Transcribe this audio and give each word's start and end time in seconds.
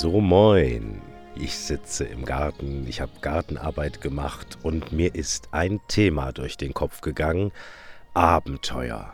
So 0.00 0.20
moin. 0.20 1.02
Ich 1.34 1.58
sitze 1.58 2.04
im 2.04 2.24
Garten, 2.24 2.86
ich 2.86 3.00
habe 3.00 3.10
Gartenarbeit 3.20 4.00
gemacht 4.00 4.56
und 4.62 4.92
mir 4.92 5.12
ist 5.12 5.48
ein 5.50 5.80
Thema 5.88 6.30
durch 6.30 6.56
den 6.56 6.72
Kopf 6.72 7.00
gegangen. 7.00 7.50
Abenteuer. 8.14 9.12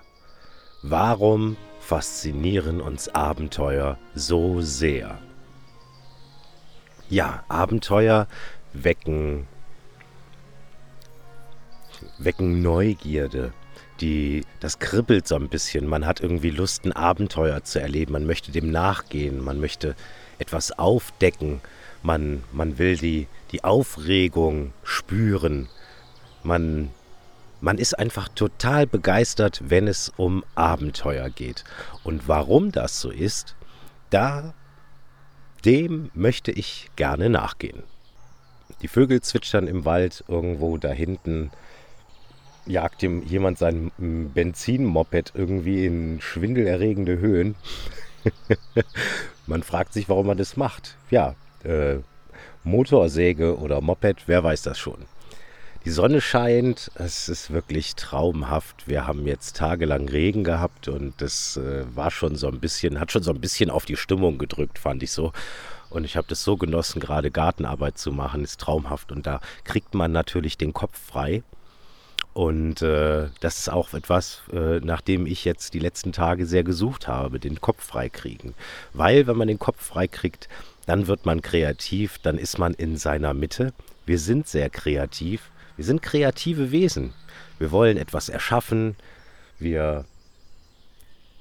Warum 0.82 1.56
faszinieren 1.80 2.82
uns 2.82 3.08
Abenteuer 3.08 3.96
so 4.14 4.61
sehr? 4.61 5.16
Ja, 7.08 7.44
Abenteuer 7.48 8.28
wecken, 8.75 9.46
wecken 12.18 12.61
Neugierde. 12.61 13.54
Die, 14.03 14.44
das 14.61 14.80
kribbelt 14.80 15.26
so 15.26 15.36
ein 15.36 15.48
bisschen. 15.48 15.86
Man 15.86 16.04
hat 16.04 16.20
irgendwie 16.20 16.50
Lust, 16.50 16.84
ein 16.84 16.92
Abenteuer 16.92 17.64
zu 17.64 17.80
erleben. 17.80 18.12
Man 18.12 18.26
möchte 18.26 18.53
dem 18.53 18.70
nachgehen. 18.70 19.42
Man 19.42 19.61
möchte 19.61 19.96
etwas 20.38 20.79
aufdecken. 20.79 21.61
Man, 22.02 22.42
man 22.52 22.79
will 22.79 22.96
die, 22.96 23.26
die 23.52 23.64
Aufregung 23.64 24.72
spüren. 24.82 25.68
Man, 26.42 26.90
man 27.61 27.79
ist 27.79 27.98
einfach 27.98 28.29
total 28.29 28.86
begeistert, 28.86 29.62
wenn 29.64 29.89
es 29.89 30.12
um 30.16 30.44
Abenteuer 30.54 31.30
geht. 31.30 31.64
Und 32.02 32.28
warum 32.28 32.72
das 32.72 33.00
so 33.00 33.11
ist, 33.11 33.56
da 34.11 34.55
dem 35.64 36.11
möchte 36.14 36.53
ich 36.53 36.91
gerne 36.97 37.31
nachgehen. 37.31 37.83
Die 38.83 38.89
Vögel 38.89 39.22
zwitschern 39.22 39.66
im 39.66 39.84
Wald 39.84 40.25
irgendwo 40.28 40.77
da 40.77 40.91
hinten. 40.91 41.50
Jagt 42.66 43.03
ihm 43.03 43.22
jemand 43.22 43.59
sein 43.59 43.91
Benzinmoped 43.98 45.33
irgendwie 45.34 45.87
in 45.87 46.20
schwindelerregende 46.20 47.19
Höhen. 47.19 47.55
man 49.47 49.62
fragt 49.62 49.92
sich, 49.92 50.09
warum 50.09 50.27
man 50.27 50.39
das 50.39 50.56
macht. 50.56 50.97
Ja, 51.11 51.34
äh, 51.64 51.97
Motorsäge 52.62 53.59
oder 53.59 53.81
Moped, 53.81 54.25
wer 54.27 54.42
weiß 54.42 54.62
das 54.62 54.78
schon. 54.78 55.06
Die 55.84 55.91
Sonne 55.91 56.23
scheint, 56.23 56.91
es 56.95 57.28
ist 57.28 57.50
wirklich 57.50 57.95
traumhaft. 57.95 58.89
Wir 58.89 59.06
haben 59.06 59.27
jetzt 59.27 59.56
tagelang 59.56 60.09
Regen 60.09 60.42
gehabt 60.42 60.89
und 60.89 61.12
das 61.19 61.59
äh, 61.59 61.84
war 61.95 62.11
schon 62.11 62.37
so 62.37 62.48
ein 62.48 62.59
bisschen, 62.59 62.98
hat 62.98 63.12
schon 63.12 63.22
so 63.22 63.33
ein 63.33 63.41
bisschen 63.41 63.69
auf 63.69 63.84
die 63.84 63.97
Stimmung 63.97 64.39
gedrückt, 64.39 64.78
fand 64.78 65.03
ich 65.03 65.12
so. 65.12 65.33
Und 65.91 66.05
ich 66.05 66.17
habe 66.17 66.27
das 66.27 66.42
so 66.42 66.56
genossen, 66.56 67.00
gerade 67.00 67.31
Gartenarbeit 67.31 67.98
zu 67.98 68.12
machen, 68.12 68.42
ist 68.45 68.61
traumhaft. 68.61 69.12
Und 69.12 69.27
da 69.27 69.41
kriegt 69.65 69.95
man 69.95 70.11
natürlich 70.11 70.56
den 70.56 70.72
Kopf 70.72 70.98
frei. 70.98 71.42
Und 72.35 72.83
äh, 72.83 73.29
das 73.41 73.61
ist 73.61 73.69
auch 73.69 73.95
etwas, 73.95 74.43
äh, 74.53 74.81
nach 74.81 75.01
dem 75.01 75.27
ich 75.27 75.45
jetzt 75.45 75.73
die 75.73 75.79
letzten 75.79 76.13
Tage 76.13 76.47
sehr 76.47 76.65
gesucht 76.65 77.09
habe, 77.09 77.41
den 77.41 77.61
Kopf 77.61 77.83
frei 77.85 78.09
kriegen. 78.09 78.55
Weil, 78.93 79.27
wenn 79.27 79.37
man 79.37 79.49
den 79.49 79.59
Kopf 79.59 79.83
frei 79.83 80.09
kriegt, 80.09 80.49
dann 80.87 81.07
wird 81.07 81.25
man 81.25 81.41
kreativ, 81.41 82.19
dann 82.19 82.37
ist 82.37 82.59
man 82.59 82.75
in 82.75 82.97
seiner 82.97 83.33
Mitte. 83.33 83.73
Wir 84.05 84.19
sind 84.19 84.49
sehr 84.49 84.69
kreativ 84.69 85.51
wir 85.77 85.85
sind 85.85 86.03
kreative 86.03 86.71
Wesen. 86.71 87.12
Wir 87.59 87.73
wollen 87.73 87.97
etwas 87.97 88.29
erschaffen. 88.29 88.97
Wir, 89.59 90.05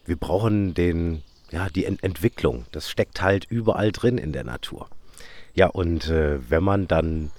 wir 0.06 0.16
brauchen 0.16 0.74
den, 0.74 1.24
ja, 1.52 1.70
die 1.70 1.86
Ent 1.86 2.04
Entwicklung. 2.04 2.66
Das 2.72 2.90
steckt 2.90 3.22
halt 3.22 3.46
überall 3.46 3.92
drin 3.92 4.18
in 4.18 4.34
der 4.34 4.44
Natur. 4.44 4.90
Ja, 5.54 5.68
und 5.68 6.10
äh, 6.10 6.50
wenn 6.50 6.64
man 6.64 6.88
dann 6.88 7.32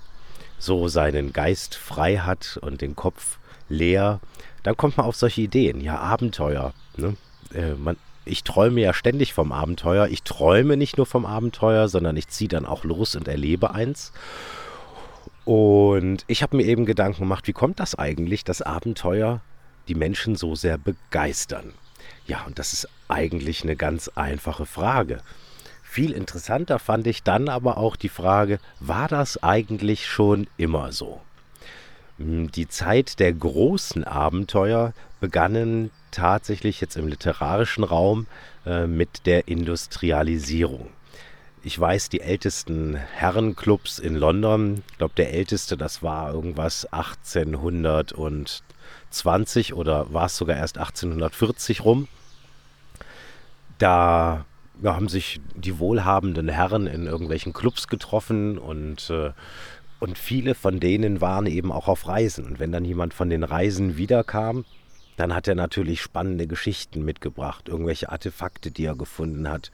so 0.59 0.87
seinen 0.87 1.33
Geist 1.33 1.75
frei 1.75 2.19
hat 2.19 2.59
und 2.63 2.81
den 2.81 2.95
Kopf 2.95 3.39
leer, 3.75 4.21
dann 4.63 4.77
kommt 4.77 4.97
man 4.97 5.07
auf 5.07 5.17
solche 5.17 5.43
Ideen. 5.43 5.81
Ja, 5.81 5.99
Abenteuer. 5.99 6.73
Ne? 6.97 7.17
Äh, 7.53 7.75
man, 7.75 7.97
ich 8.25 8.45
träume 8.45 8.81
ja 8.81 8.95
ständig 8.95 9.35
vom 9.35 9.53
Abenteuer. 9.53 10.09
Ich 10.09 10.23
träume 10.23 10.77
nicht 10.77 10.97
nur 10.97 11.07
vom 11.07 11.27
Abenteuer, 11.27 11.89
sondern 11.89 12.17
ich 12.17 12.29
ziehe 12.29 12.49
dann 12.49 12.65
auch 12.65 12.85
los 12.85 13.15
und 13.17 13.29
erlebe 13.29 13.73
eins. 13.73 14.13
Und 15.45 16.25
ich 16.27 16.43
habe 16.43 16.57
mir 16.57 16.65
eben 16.65 16.87
Gedanken 16.87 17.21
gemacht, 17.21 17.47
wie 17.47 17.53
kommt 17.53 17.81
das 17.81 17.95
eigentlich, 17.95 18.45
dass 18.45 18.63
Abenteuer 18.63 19.41
die 19.89 19.95
Menschen 19.95 20.37
so 20.37 20.55
sehr 20.55 20.79
begeistern? 20.79 21.75
Ja, 22.27 22.45
und 22.47 22.59
das 22.59 22.73
ist 22.73 22.89
eigentlich 23.09 23.63
eine 23.63 23.77
ganz 23.77 24.09
einfache 24.15 24.65
Frage. 24.65 25.21
Viel 25.83 26.13
interessanter 26.13 26.79
fand 26.79 27.07
ich 27.07 27.23
dann 27.23 27.49
aber 27.49 27.77
auch 27.77 27.97
die 27.97 28.09
Frage, 28.09 28.59
war 28.81 29.09
das 29.09 29.43
eigentlich 29.43 30.07
schon 30.07 30.47
immer 30.57 30.91
so? 30.93 31.21
Hm, 32.19 32.51
die 32.53 32.69
Zeit 32.69 33.21
der 33.21 33.33
großen 33.33 34.05
Abenteuer 34.05 34.93
begannen 35.21 35.91
tatsächlich 36.11 36.81
jetzt 36.81 36.97
im 36.97 37.09
literarischen 37.09 37.85
Raum 37.85 38.27
äh, 38.67 38.87
mit 38.87 39.27
der 39.27 39.49
Industrialisierung 39.49 40.91
ich 41.65 41.81
weiß, 41.81 42.11
die 42.11 42.21
ältesten 42.21 42.95
Herrenclubs 42.95 43.99
in 43.99 44.15
London, 44.17 44.85
ich 44.91 44.99
glaube, 44.99 45.15
der 45.17 45.33
älteste, 45.33 45.79
das 45.79 46.03
war 46.03 46.31
irgendwas 46.33 46.85
1820 46.93 49.73
oder 49.73 50.13
war 50.13 50.27
es 50.27 50.37
sogar 50.37 50.57
erst 50.57 50.77
1840 50.77 51.83
rum. 51.83 52.09
Da 53.79 54.45
ja, 54.83 54.95
haben 54.95 55.09
sich 55.09 55.41
die 55.55 55.79
wohlhabenden 55.79 56.51
Herren 56.51 56.87
in 56.87 57.07
irgendwelchen 57.07 57.55
Clubs 57.55 57.89
getroffen 57.89 58.59
und, 58.59 59.09
äh, 59.09 59.31
und 60.05 60.19
viele 60.19 60.55
von 60.55 60.81
denen 60.81 61.23
waren 61.23 61.47
eben 61.47 61.73
auch 61.73 61.89
auf 61.89 62.07
Reisen. 62.07 62.45
Und 62.45 62.61
wenn 62.61 62.73
dann 62.73 62.85
jemand 62.85 63.15
von 63.15 63.31
den 63.31 63.43
Reisen 63.43 63.97
wiederkam, 63.97 64.67
dann 65.17 65.35
hat 65.35 65.49
er 65.49 65.55
natürlich 65.55 66.03
spannende 66.03 66.47
Geschichten 66.47 67.07
mitgebracht, 67.07 67.71
irgendwelche 67.71 68.11
Artefakte, 68.13 68.71
die 68.71 68.85
er 68.85 68.97
gefunden 68.97 69.49
hat, 69.49 69.71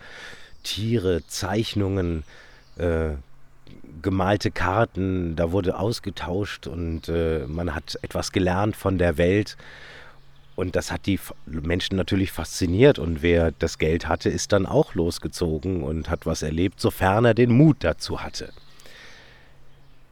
Tiere, 0.62 1.26
Zeichnungen, 1.26 2.22
äh, 2.76 3.10
gemalte 4.02 4.52
Karten, 4.52 5.34
da 5.34 5.50
wurde 5.50 5.76
ausgetauscht 5.76 6.68
und 6.68 7.08
äh, 7.08 7.46
man 7.48 7.74
hat 7.74 7.98
etwas 8.02 8.30
gelernt 8.30 8.76
von 8.76 8.98
der 8.98 9.18
Welt. 9.18 9.56
Und 10.54 10.76
das 10.76 10.92
hat 10.92 11.06
die 11.06 11.18
Menschen 11.46 11.96
natürlich 11.96 12.30
fasziniert. 12.30 13.00
Und 13.00 13.22
wer 13.22 13.50
das 13.50 13.78
Geld 13.78 14.06
hatte, 14.06 14.28
ist 14.28 14.52
dann 14.52 14.66
auch 14.66 14.94
losgezogen 14.94 15.82
und 15.82 16.08
hat 16.08 16.24
was 16.24 16.42
erlebt, 16.42 16.80
sofern 16.80 17.24
er 17.24 17.34
den 17.34 17.50
Mut 17.50 17.78
dazu 17.80 18.22
hatte. 18.22 18.52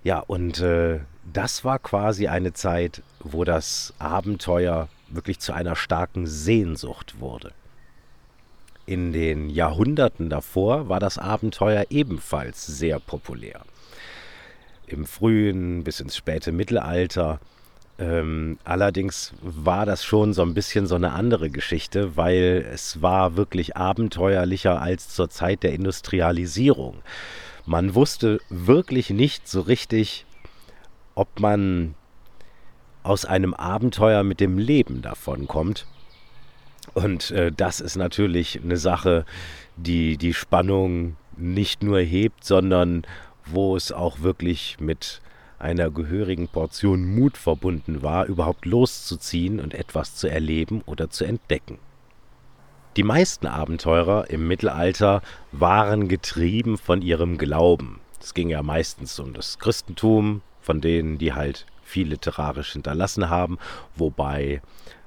Ja, 0.09 0.21
und 0.21 0.61
äh, 0.61 1.01
das 1.35 1.67
war 1.67 1.79
quasi 1.79 2.29
eine 2.29 2.55
Zeit, 2.55 3.03
wo 3.21 3.45
das 3.45 3.93
Abenteuer 3.99 4.89
wirklich 5.09 5.39
zu 5.39 5.53
einer 5.53 5.77
starken 5.77 6.27
Sehnsucht 6.27 7.21
wurde. 7.21 7.53
In 8.87 9.13
den 9.13 9.51
Jahrhunderten 9.51 10.31
davor 10.31 10.89
war 10.89 10.99
das 10.99 11.19
Abenteuer 11.19 11.85
ebenfalls 11.91 12.67
sehr 12.67 13.01
populär. 13.01 13.61
Im 14.87 15.05
frühen 15.05 15.85
bis 15.85 16.01
ins 16.01 16.17
späte 16.17 16.53
Mittelalter. 16.53 17.39
Ähm, 17.99 18.59
allerdings 18.65 19.35
war 19.43 19.85
das 19.85 20.05
schon 20.05 20.33
so 20.33 20.41
ein 20.41 20.55
bisschen 20.55 20.87
so 20.87 20.95
eine 20.95 21.13
andere 21.13 21.51
Geschichte, 21.51 22.17
weil 22.17 22.67
es 22.73 23.03
war 23.03 23.37
wirklich 23.37 23.77
abenteuerlicher 23.77 24.81
als 24.81 25.11
zur 25.11 25.29
Zeit 25.29 25.65
der 25.65 25.75
Industrialisierung. 25.75 27.03
Man 27.69 27.95
wusste 27.95 28.41
wirklich 28.49 29.11
nicht 29.11 29.47
so 29.47 29.61
richtig, 29.61 30.25
ob 31.15 31.39
man 31.39 31.95
aus 33.03 33.27
einem 33.27 33.53
Abenteuer 33.53 34.23
mit 34.23 34.41
dem 34.41 34.56
Leben 34.56 35.03
davon 35.03 35.47
kommt 35.47 35.87
und 36.95 37.31
äh, 37.31 37.53
das 37.53 37.81
ist 37.81 37.97
natürlich 37.97 38.59
eine 38.62 38.78
Sache, 38.78 39.27
die 39.77 40.16
die 40.16 40.33
Spannung 40.33 41.19
nicht 41.37 41.83
nur 41.83 42.01
hebt, 42.01 42.42
sondern 42.42 43.03
wo 43.45 43.77
es 43.77 43.92
auch 43.92 44.21
wirklich 44.21 44.78
mit 44.81 45.21
einer 45.59 45.91
gehörigen 45.91 46.48
Portion 46.48 47.04
Mut 47.04 47.37
verbunden 47.37 48.01
war, 48.01 48.25
überhaupt 48.25 48.65
loszuziehen 48.65 49.60
und 49.60 49.75
etwas 49.75 50.15
zu 50.15 50.27
erleben 50.27 50.81
oder 50.87 51.10
zu 51.10 51.27
entdecken. 51.27 51.78
Die 52.98 53.04
meisten 53.04 53.47
Abenteurer 53.47 54.28
im 54.28 54.48
Mittelalter 54.48 55.22
waren 55.53 56.09
getrieben 56.09 56.77
von 56.77 57.00
ihrem 57.00 57.39
Glauben. 57.39 58.00
Es 58.21 58.34
ging 58.34 58.50
ja 58.50 58.60
meistens 58.60 59.16
um 59.21 59.34
das 59.34 59.60
Christentum, 59.60 60.42
von 60.60 60.80
denen, 60.80 61.16
die 61.16 61.33
halt 61.33 61.65
viel 61.84 62.09
literarisch 62.09 62.72
hinterlassen 62.72 63.30
haben, 63.30 63.59
wobei 63.95 64.62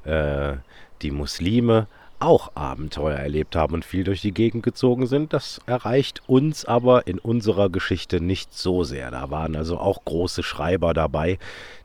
äh, 0.06 0.54
die 1.02 1.12
Muslime 1.12 1.88
auch 2.20 2.56
Abenteuer 2.56 3.18
erlebt 3.18 3.58
haben 3.58 3.74
und 3.74 3.84
viel 3.84 4.06
durch 4.06 4.22
die 4.22 4.34
Gegend 4.34 4.64
gezogen 4.64 5.06
sind. 5.06 5.34
Das 5.34 5.60
erreicht 5.66 6.22
uns 6.28 6.64
aber 6.64 7.08
in 7.08 7.20
unserer 7.20 7.70
Geschichte 7.70 8.22
nicht 8.22 8.54
so 8.54 8.86
sehr. 8.86 9.12
Da 9.12 9.32
waren 9.32 9.58
also 9.58 9.78
auch 9.78 10.06
große 10.06 10.44
Schreiber 10.44 10.94
dabei, 10.94 11.40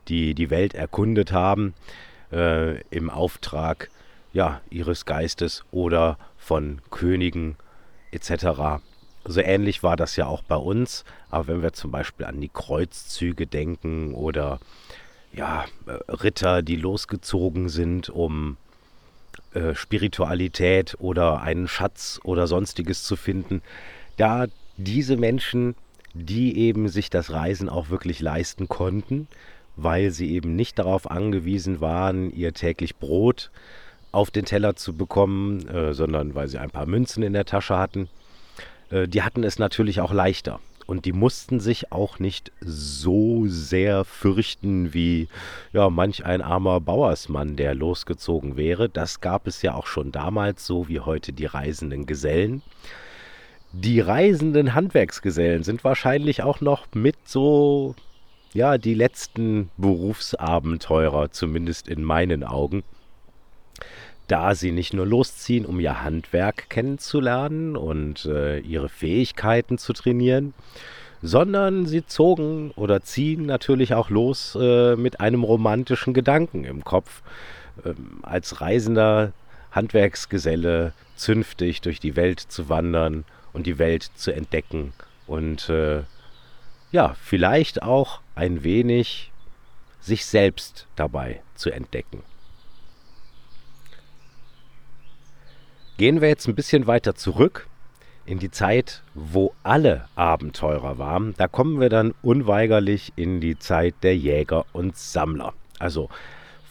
die 0.07 0.35
die 0.35 0.51
Welt 0.51 0.73
erkundet 0.73 1.33
haben 1.33 1.73
äh, 2.31 2.79
im 2.91 3.09
Auftrag 3.09 3.89
ja, 4.33 4.61
ihres 4.69 5.05
Geistes 5.05 5.63
oder 5.71 6.17
von 6.37 6.81
Königen 6.89 7.57
etc. 8.11 8.81
So 9.25 9.41
ähnlich 9.41 9.83
war 9.83 9.97
das 9.97 10.15
ja 10.15 10.25
auch 10.27 10.41
bei 10.41 10.55
uns. 10.55 11.03
Aber 11.29 11.47
wenn 11.47 11.61
wir 11.61 11.73
zum 11.73 11.91
Beispiel 11.91 12.25
an 12.25 12.39
die 12.39 12.49
Kreuzzüge 12.49 13.47
denken 13.47 14.13
oder 14.13 14.59
ja, 15.33 15.65
äh, 15.85 15.91
Ritter, 16.11 16.61
die 16.61 16.75
losgezogen 16.77 17.69
sind, 17.69 18.09
um 18.09 18.57
äh, 19.53 19.75
Spiritualität 19.75 20.95
oder 20.99 21.41
einen 21.41 21.67
Schatz 21.67 22.19
oder 22.23 22.47
sonstiges 22.47 23.03
zu 23.03 23.15
finden, 23.15 23.61
da 24.17 24.47
diese 24.77 25.17
Menschen, 25.17 25.75
die 26.13 26.57
eben 26.57 26.89
sich 26.89 27.09
das 27.09 27.31
Reisen 27.31 27.69
auch 27.69 27.89
wirklich 27.89 28.19
leisten 28.19 28.67
konnten, 28.67 29.27
weil 29.75 30.11
sie 30.11 30.31
eben 30.31 30.55
nicht 30.55 30.79
darauf 30.79 31.09
angewiesen 31.09 31.81
waren, 31.81 32.31
ihr 32.31 32.53
täglich 32.53 32.95
Brot 32.95 33.51
auf 34.11 34.31
den 34.31 34.45
Teller 34.45 34.75
zu 34.75 34.95
bekommen, 34.95 35.67
äh, 35.67 35.93
sondern 35.93 36.35
weil 36.35 36.47
sie 36.47 36.59
ein 36.59 36.71
paar 36.71 36.85
Münzen 36.85 37.23
in 37.23 37.33
der 37.33 37.45
Tasche 37.45 37.77
hatten. 37.77 38.09
Äh, 38.89 39.07
die 39.07 39.21
hatten 39.21 39.43
es 39.43 39.59
natürlich 39.59 40.01
auch 40.01 40.13
leichter. 40.13 40.59
Und 40.85 41.03
die 41.03 41.11
mussten 41.11 41.59
sich 41.59 41.91
auch 41.91 42.17
nicht 42.17 42.53
so 42.61 43.43
sehr 43.47 44.05
fürchten 44.05 44.93
wie 44.93 45.27
ja, 45.73 45.89
manch 45.89 46.25
ein 46.25 46.41
armer 46.41 46.79
Bauersmann, 46.79 47.57
der 47.57 47.75
losgezogen 47.75 48.55
wäre. 48.55 48.87
Das 48.87 49.19
gab 49.19 49.47
es 49.47 49.61
ja 49.61 49.73
auch 49.73 49.85
schon 49.85 50.13
damals, 50.13 50.65
so 50.65 50.87
wie 50.87 51.01
heute 51.01 51.33
die 51.33 51.45
reisenden 51.45 52.05
Gesellen. 52.05 52.61
Die 53.73 53.99
reisenden 53.99 54.73
Handwerksgesellen 54.73 55.63
sind 55.63 55.83
wahrscheinlich 55.83 56.41
auch 56.41 56.61
noch 56.61 56.87
mit 56.93 57.17
so, 57.25 57.93
ja, 58.53 58.77
die 58.77 58.93
letzten 58.93 59.69
Berufsabenteurer, 59.75 61.31
zumindest 61.31 61.89
in 61.89 62.01
meinen 62.01 62.45
Augen 62.45 62.83
da 64.27 64.55
sie 64.55 64.71
nicht 64.71 64.93
nur 64.93 65.05
losziehen, 65.05 65.65
um 65.65 65.79
ihr 65.79 66.03
Handwerk 66.03 66.69
kennenzulernen 66.69 67.77
und 67.77 68.25
äh, 68.25 68.59
ihre 68.59 68.89
Fähigkeiten 68.89 69.77
zu 69.77 69.93
trainieren, 69.93 70.53
sondern 71.21 71.85
sie 71.85 72.05
zogen 72.05 72.71
oder 72.75 73.01
ziehen 73.01 73.45
natürlich 73.45 73.93
auch 73.93 74.09
los 74.09 74.57
äh, 74.59 74.95
mit 74.95 75.19
einem 75.19 75.43
romantischen 75.43 76.13
Gedanken 76.13 76.65
im 76.65 76.83
Kopf. 76.83 77.21
Ähm, 77.85 78.19
als 78.21 78.61
reisender 78.61 79.31
Handwerksgeselle 79.71 80.93
zünftig 81.15 81.81
durch 81.81 81.99
die 81.99 82.15
Welt 82.15 82.39
zu 82.39 82.69
wandern 82.69 83.25
und 83.53 83.65
die 83.65 83.79
Welt 83.79 84.11
zu 84.15 84.31
entdecken 84.31 84.93
und 85.25 85.69
äh, 85.69 86.03
ja, 86.91 87.15
vielleicht 87.21 87.83
auch 87.83 88.21
ein 88.35 88.63
wenig 88.63 89.31
sich 89.99 90.25
selbst 90.25 90.87
dabei 90.95 91.41
zu 91.55 91.69
entdecken. 91.69 92.23
Gehen 95.97 96.21
wir 96.21 96.29
jetzt 96.29 96.47
ein 96.47 96.53
bisschen 96.53 96.85
weiter 96.85 97.15
zurück 97.15 97.65
in 98.27 98.37
die 98.37 98.51
Zeit, 98.51 99.01
wo 99.15 99.55
alle 99.63 100.05
Abenteurer 100.15 100.99
waren. 100.99 101.33
Da 101.37 101.47
kommen 101.47 101.79
wir 101.79 101.89
dann 101.89 102.13
unweigerlich 102.21 103.13
in 103.15 103.41
die 103.41 103.57
Zeit 103.57 103.95
der 104.03 104.15
Jäger 104.15 104.65
und 104.73 104.95
Sammler. 104.95 105.53
Also 105.79 106.09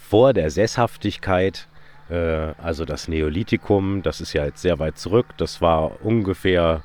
vor 0.01 0.33
der 0.33 0.51
Sesshaftigkeit, 0.53 1.67
äh, 2.09 2.15
also 2.15 2.85
das 2.85 3.09
Neolithikum, 3.09 4.03
das 4.05 4.21
ist 4.21 4.33
ja 4.33 4.45
jetzt 4.45 4.63
sehr 4.63 4.79
weit 4.79 4.97
zurück. 4.97 5.27
Das 5.39 5.61
war 5.61 6.05
ungefähr 6.05 6.85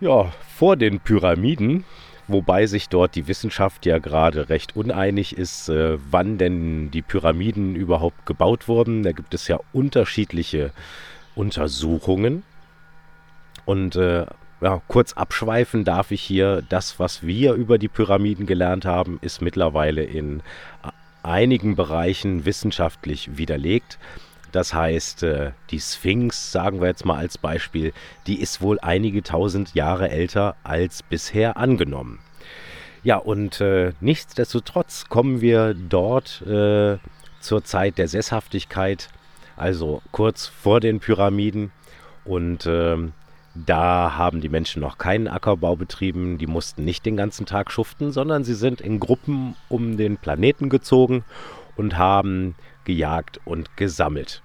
ja, 0.00 0.32
vor 0.56 0.76
den 0.76 0.98
Pyramiden, 0.98 1.84
wobei 2.28 2.66
sich 2.66 2.88
dort 2.88 3.14
die 3.14 3.28
Wissenschaft 3.28 3.86
ja 3.86 3.98
gerade 3.98 4.48
recht 4.48 4.76
uneinig 4.76 5.36
ist, 5.36 5.68
äh, 5.68 5.98
wann 6.10 6.38
denn 6.38 6.90
die 6.90 7.02
Pyramiden 7.02 7.76
überhaupt 7.76 8.26
gebaut 8.26 8.68
wurden. 8.68 9.02
Da 9.02 9.12
gibt 9.12 9.34
es 9.34 9.48
ja 9.48 9.58
unterschiedliche 9.72 10.70
Untersuchungen. 11.34 12.42
Und 13.64 13.96
äh, 13.96 14.26
ja, 14.60 14.80
kurz 14.88 15.12
abschweifen 15.12 15.84
darf 15.84 16.10
ich 16.10 16.22
hier, 16.22 16.62
das, 16.68 16.98
was 16.98 17.22
wir 17.26 17.54
über 17.54 17.78
die 17.78 17.88
Pyramiden 17.88 18.46
gelernt 18.46 18.84
haben, 18.84 19.18
ist 19.20 19.42
mittlerweile 19.42 20.02
in 20.02 20.42
einigen 21.22 21.76
Bereichen 21.76 22.44
wissenschaftlich 22.44 23.36
widerlegt. 23.36 23.98
Das 24.54 24.72
heißt, 24.72 25.24
äh, 25.24 25.50
die 25.70 25.80
Sphinx, 25.80 26.52
sagen 26.52 26.80
wir 26.80 26.86
jetzt 26.86 27.04
mal 27.04 27.16
als 27.16 27.38
Beispiel, 27.38 27.92
die 28.28 28.40
ist 28.40 28.60
wohl 28.60 28.78
einige 28.80 29.24
tausend 29.24 29.74
Jahre 29.74 30.10
älter 30.10 30.54
als 30.62 31.02
bisher 31.02 31.56
angenommen. 31.56 32.20
Ja, 33.02 33.16
und 33.16 33.60
äh, 33.60 33.94
nichtsdestotrotz 34.00 35.06
kommen 35.08 35.40
wir 35.40 35.74
dort 35.74 36.40
äh, 36.42 36.98
zur 37.40 37.64
Zeit 37.64 37.98
der 37.98 38.06
Sesshaftigkeit, 38.06 39.08
also 39.56 40.02
kurz 40.12 40.46
vor 40.46 40.78
den 40.78 41.00
Pyramiden. 41.00 41.72
Und 42.24 42.64
äh, 42.66 42.96
da 43.56 44.16
haben 44.16 44.40
die 44.40 44.48
Menschen 44.48 44.80
noch 44.82 44.98
keinen 44.98 45.26
Ackerbau 45.26 45.74
betrieben, 45.74 46.38
die 46.38 46.46
mussten 46.46 46.84
nicht 46.84 47.04
den 47.04 47.16
ganzen 47.16 47.44
Tag 47.44 47.72
schuften, 47.72 48.12
sondern 48.12 48.44
sie 48.44 48.54
sind 48.54 48.80
in 48.80 49.00
Gruppen 49.00 49.56
um 49.68 49.96
den 49.96 50.16
Planeten 50.16 50.68
gezogen 50.68 51.24
und 51.76 51.98
haben 51.98 52.54
gejagt 52.84 53.40
und 53.44 53.76
gesammelt. 53.76 54.42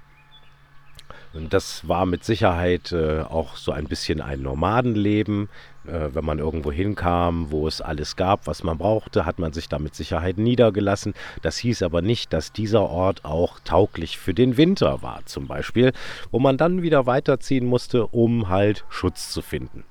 Und 1.34 1.54
das 1.54 1.88
war 1.88 2.08
mit 2.08 2.24
Sicherheit 2.24 2.92
äh, 2.92 3.22
auch 3.22 3.56
so 3.56 3.72
ein 3.72 3.86
bisschen 3.86 4.20
ein 4.20 4.42
Nomadenleben. 4.42 5.48
Äh, 5.86 6.14
wenn 6.14 6.26
man 6.26 6.40
irgendwo 6.40 6.72
hinkam, 6.72 7.52
wo 7.52 7.68
es 7.68 7.82
alles 7.82 8.16
gab, 8.16 8.48
was 8.48 8.64
man 8.64 8.78
brauchte, 8.78 9.26
hat 9.26 9.38
man 9.38 9.54
sich 9.54 9.70
da 9.70 9.78
mit 9.78 9.94
Sicherheit 9.94 10.38
niedergelassen. 10.38 11.14
Das 11.44 11.58
hieß 11.58 11.84
aber 11.84 12.02
nicht, 12.02 12.34
dass 12.34 12.52
dieser 12.52 12.82
Ort 12.82 13.26
auch 13.26 13.60
tauglich 13.64 14.18
für 14.18 14.34
den 14.34 14.58
Winter 14.58 15.02
war, 15.04 15.26
zum 15.26 15.48
Beispiel, 15.48 15.94
wo 16.32 16.40
man 16.40 16.58
dann 16.58 16.82
wieder 16.82 17.06
weiterziehen 17.06 17.66
musste, 17.66 18.08
um 18.08 18.50
halt 18.50 18.86
Schutz 18.90 19.32
zu 19.32 19.42
finden. 19.42 19.84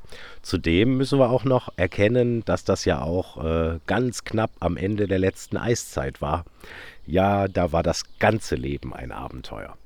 Zudem 0.43 0.97
müssen 0.97 1.19
wir 1.19 1.31
auch 1.31 1.45
noch 1.45 1.69
erkennen, 1.77 2.45
dass 2.45 2.65
das 2.65 2.85
ja 2.85 3.01
auch 3.03 3.45
äh, 3.45 3.79
ganz 3.87 4.25
knapp 4.25 4.51
am 4.61 4.77
Ende 4.77 5.07
der 5.07 5.19
letzten 5.19 5.57
Eiszeit 5.57 6.21
war. 6.21 6.45
Ja, 7.09 7.49
da 7.49 7.73
war 7.73 7.83
das 7.83 8.03
ganze 8.19 8.55
Leben 8.55 8.93
ein 8.93 9.13
Abenteuer. 9.13 9.79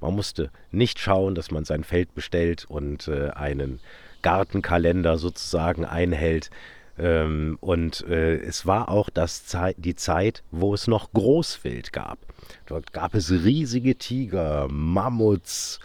Man 0.00 0.16
musste 0.16 0.50
nicht 0.72 0.98
schauen, 0.98 1.36
dass 1.36 1.52
man 1.52 1.64
sein 1.64 1.84
Feld 1.84 2.16
bestellt 2.16 2.64
und 2.68 3.06
äh, 3.06 3.30
einen 3.30 3.78
Gartenkalender 4.22 5.16
sozusagen 5.16 5.84
einhält. 5.84 6.50
Ähm, 6.98 7.58
und 7.60 8.04
äh, 8.08 8.38
es 8.38 8.66
war 8.66 8.88
auch 8.88 9.08
das 9.08 9.46
Zei 9.46 9.74
die 9.76 9.94
Zeit, 9.94 10.42
wo 10.50 10.74
es 10.74 10.88
noch 10.88 11.12
Großwild 11.12 11.92
gab. 11.92 12.18
Dort 12.66 12.92
gab 12.92 13.14
es 13.14 13.30
riesige 13.30 13.94
Tiger, 13.94 14.66
Mammuts, 14.68 15.78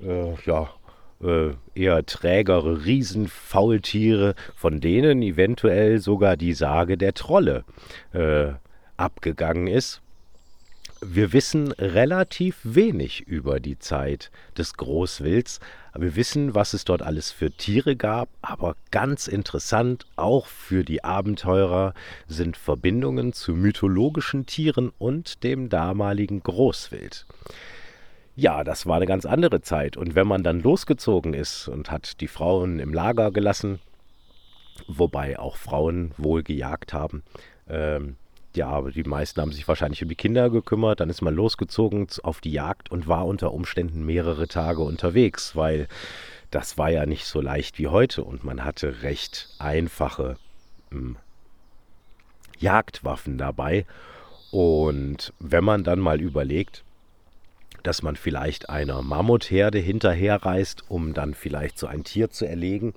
äh, 0.00 0.34
ja, 0.46 0.68
äh, 1.22 1.52
eher 1.76 2.04
trägere 2.06 2.84
Riesenfaultiere, 2.84 4.34
von 4.56 4.80
denen 4.80 5.22
eventuell 5.22 6.00
sogar 6.00 6.36
die 6.36 6.54
Sage 6.54 6.98
der 6.98 7.14
Trolle 7.14 7.64
äh, 8.12 8.54
abgegangen 8.96 9.68
ist 9.68 10.00
wir 11.06 11.32
wissen 11.32 11.72
relativ 11.72 12.58
wenig 12.62 13.20
über 13.22 13.60
die 13.60 13.78
Zeit 13.78 14.30
des 14.56 14.74
Großwilds. 14.74 15.60
Wir 15.96 16.16
wissen, 16.16 16.54
was 16.54 16.72
es 16.72 16.84
dort 16.84 17.02
alles 17.02 17.30
für 17.30 17.50
Tiere 17.50 17.94
gab, 17.94 18.28
aber 18.42 18.76
ganz 18.90 19.28
interessant, 19.28 20.06
auch 20.16 20.46
für 20.46 20.84
die 20.84 21.04
Abenteurer 21.04 21.94
sind 22.26 22.56
Verbindungen 22.56 23.32
zu 23.32 23.52
mythologischen 23.52 24.46
Tieren 24.46 24.92
und 24.98 25.44
dem 25.44 25.68
damaligen 25.68 26.42
Großwild. 26.42 27.26
Ja, 28.36 28.64
das 28.64 28.86
war 28.86 28.96
eine 28.96 29.06
ganz 29.06 29.26
andere 29.26 29.60
Zeit. 29.60 29.96
Und 29.96 30.14
wenn 30.14 30.26
man 30.26 30.42
dann 30.42 30.60
losgezogen 30.60 31.34
ist 31.34 31.68
und 31.68 31.90
hat 31.90 32.20
die 32.20 32.28
Frauen 32.28 32.80
im 32.80 32.92
Lager 32.92 33.30
gelassen, 33.30 33.78
wobei 34.88 35.38
auch 35.38 35.56
Frauen 35.56 36.12
wohl 36.16 36.42
gejagt 36.42 36.92
haben, 36.92 37.22
ähm, 37.68 38.16
ja, 38.56 38.68
aber 38.68 38.90
die 38.92 39.04
meisten 39.04 39.40
haben 39.40 39.52
sich 39.52 39.66
wahrscheinlich 39.66 40.02
um 40.02 40.08
die 40.08 40.14
Kinder 40.14 40.50
gekümmert. 40.50 41.00
Dann 41.00 41.10
ist 41.10 41.22
man 41.22 41.34
losgezogen 41.34 42.06
auf 42.22 42.40
die 42.40 42.52
Jagd 42.52 42.90
und 42.90 43.08
war 43.08 43.26
unter 43.26 43.52
Umständen 43.52 44.04
mehrere 44.04 44.48
Tage 44.48 44.82
unterwegs, 44.82 45.56
weil 45.56 45.88
das 46.50 46.78
war 46.78 46.90
ja 46.90 47.06
nicht 47.06 47.26
so 47.26 47.40
leicht 47.40 47.78
wie 47.78 47.88
heute 47.88 48.22
und 48.22 48.44
man 48.44 48.64
hatte 48.64 49.02
recht 49.02 49.48
einfache 49.58 50.36
hm, 50.90 51.16
Jagdwaffen 52.58 53.38
dabei. 53.38 53.86
Und 54.50 55.32
wenn 55.40 55.64
man 55.64 55.82
dann 55.82 55.98
mal 55.98 56.20
überlegt, 56.20 56.84
dass 57.82 58.02
man 58.02 58.16
vielleicht 58.16 58.70
einer 58.70 59.02
Mammutherde 59.02 59.78
hinterherreist, 59.78 60.84
um 60.88 61.12
dann 61.12 61.34
vielleicht 61.34 61.78
so 61.78 61.86
ein 61.86 62.04
Tier 62.04 62.30
zu 62.30 62.46
erlegen, 62.46 62.94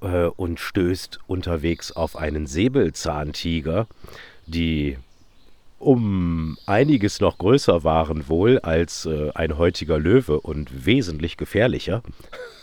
äh, 0.00 0.26
und 0.26 0.60
stößt 0.60 1.20
unterwegs 1.26 1.92
auf 1.92 2.16
einen 2.16 2.46
Säbelzahntiger, 2.46 3.86
die 4.48 4.98
um 5.78 6.58
einiges 6.66 7.20
noch 7.20 7.38
größer 7.38 7.84
waren 7.84 8.28
wohl 8.28 8.58
als 8.58 9.06
äh, 9.06 9.30
ein 9.34 9.58
heutiger 9.58 9.98
Löwe 9.98 10.40
und 10.40 10.86
wesentlich 10.86 11.36
gefährlicher, 11.36 12.02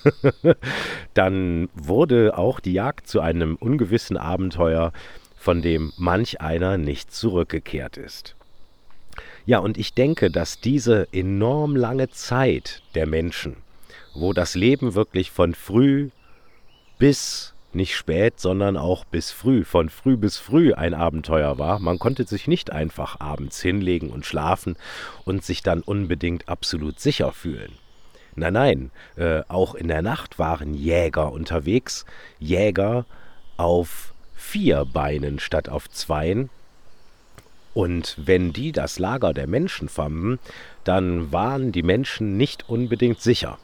dann 1.13 1.69
wurde 1.73 2.37
auch 2.37 2.59
die 2.59 2.73
Jagd 2.73 3.07
zu 3.07 3.21
einem 3.21 3.55
ungewissen 3.55 4.17
Abenteuer, 4.17 4.91
von 5.37 5.61
dem 5.61 5.93
manch 5.97 6.41
einer 6.41 6.77
nicht 6.77 7.13
zurückgekehrt 7.13 7.97
ist. 7.97 8.35
Ja, 9.45 9.59
und 9.59 9.77
ich 9.77 9.93
denke, 9.93 10.29
dass 10.29 10.59
diese 10.59 11.07
enorm 11.13 11.75
lange 11.75 12.09
Zeit 12.09 12.81
der 12.95 13.05
Menschen, 13.05 13.55
wo 14.13 14.33
das 14.33 14.55
Leben 14.55 14.95
wirklich 14.95 15.31
von 15.31 15.53
früh 15.53 16.09
bis 16.97 17.54
nicht 17.75 17.95
spät, 17.95 18.39
sondern 18.39 18.77
auch 18.77 19.05
bis 19.05 19.31
früh, 19.31 19.63
von 19.63 19.89
früh 19.89 20.17
bis 20.17 20.37
früh 20.37 20.73
ein 20.73 20.93
Abenteuer 20.93 21.57
war. 21.57 21.79
Man 21.79 21.99
konnte 21.99 22.25
sich 22.25 22.47
nicht 22.47 22.71
einfach 22.71 23.19
abends 23.19 23.61
hinlegen 23.61 24.09
und 24.09 24.25
schlafen 24.25 24.77
und 25.25 25.43
sich 25.43 25.61
dann 25.61 25.81
unbedingt 25.81 26.49
absolut 26.49 26.99
sicher 26.99 27.31
fühlen. 27.31 27.73
Nein, 28.35 28.53
nein, 28.53 28.91
äh, 29.15 29.43
auch 29.47 29.75
in 29.75 29.87
der 29.87 30.01
Nacht 30.01 30.39
waren 30.39 30.73
Jäger 30.73 31.31
unterwegs, 31.31 32.05
Jäger 32.39 33.05
auf 33.55 34.13
vier 34.35 34.85
Beinen 34.85 35.39
statt 35.39 35.69
auf 35.69 35.89
zweien. 35.89 36.49
Und 37.73 38.15
wenn 38.17 38.53
die 38.53 38.71
das 38.71 38.99
Lager 38.99 39.33
der 39.33 39.47
Menschen 39.47 39.89
fanden, 39.89 40.39
dann 40.83 41.31
waren 41.31 41.71
die 41.71 41.83
Menschen 41.83 42.37
nicht 42.37 42.69
unbedingt 42.69 43.21
sicher. 43.21 43.57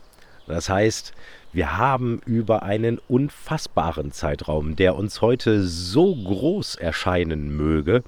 Das 0.48 0.70
heißt, 0.70 1.14
wir 1.54 1.78
haben 1.78 2.22
über 2.26 2.64
einen 2.64 3.00
unfassbaren 3.08 4.12
Zeitraum, 4.12 4.76
der 4.76 4.96
uns 4.96 5.22
heute 5.22 5.64
so 5.68 6.16
groß 6.16 6.76
erscheinen 6.76 7.56
möge, 7.56 8.04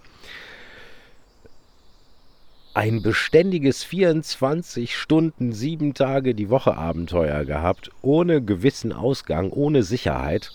ein 2.74 3.04
beständiges 3.04 3.84
24 3.84 4.96
Stunden, 4.96 5.54
sieben 5.54 5.94
Tage 5.94 6.34
die 6.34 6.50
Woche 6.50 6.76
Abenteuer 6.76 7.46
gehabt, 7.46 7.92
ohne 8.02 8.42
gewissen 8.42 8.92
Ausgang, 8.92 9.52
ohne 9.52 9.84
Sicherheit, 9.84 10.52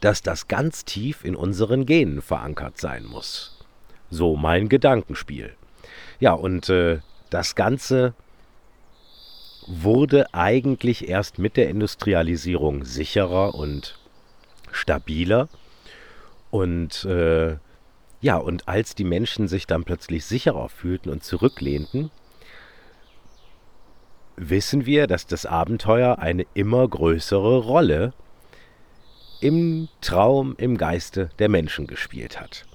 dass 0.00 0.22
das 0.22 0.48
ganz 0.48 0.84
tief 0.84 1.24
in 1.24 1.34
unseren 1.34 1.84
Genen 1.84 2.22
verankert 2.22 2.78
sein 2.78 3.04
muss. 3.04 3.58
So 4.08 4.36
mein 4.36 4.68
Gedankenspiel. 4.68 5.54
Ja, 6.20 6.32
und 6.32 6.68
äh, 6.68 7.00
das 7.30 7.54
Ganze 7.54 8.14
wurde 9.70 10.34
eigentlich 10.34 11.08
erst 11.08 11.38
mit 11.38 11.56
der 11.56 11.68
Industrialisierung 11.68 12.84
sicherer 12.84 13.54
und 13.54 13.98
stabiler. 14.72 15.48
Und 16.50 17.04
äh, 17.04 17.56
ja, 18.20 18.36
und 18.36 18.68
als 18.68 18.94
die 18.94 19.04
Menschen 19.04 19.48
sich 19.48 19.66
dann 19.66 19.84
plötzlich 19.84 20.24
sicherer 20.24 20.68
fühlten 20.68 21.10
und 21.10 21.22
zurücklehnten, 21.22 22.10
wissen 24.36 24.86
wir, 24.86 25.06
dass 25.06 25.26
das 25.26 25.46
Abenteuer 25.46 26.18
eine 26.18 26.46
immer 26.54 26.86
größere 26.88 27.58
Rolle 27.58 28.12
im 29.40 29.88
Traum, 30.00 30.54
im 30.58 30.76
Geiste 30.76 31.30
der 31.38 31.48
Menschen 31.48 31.86
gespielt 31.86 32.40
hat. 32.40 32.66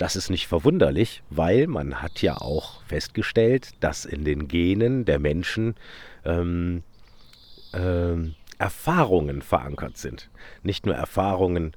Das 0.00 0.16
ist 0.16 0.30
nicht 0.30 0.46
verwunderlich, 0.46 1.22
weil 1.28 1.66
man 1.66 2.00
hat 2.00 2.22
ja 2.22 2.38
auch 2.38 2.82
festgestellt, 2.84 3.72
dass 3.80 4.06
in 4.06 4.24
den 4.24 4.48
Genen 4.48 5.04
der 5.04 5.18
Menschen 5.18 5.74
ähm, 6.24 6.82
ähm, 7.74 8.34
Erfahrungen 8.56 9.42
verankert 9.42 9.98
sind. 9.98 10.30
Nicht 10.62 10.86
nur 10.86 10.94
Erfahrungen 10.94 11.72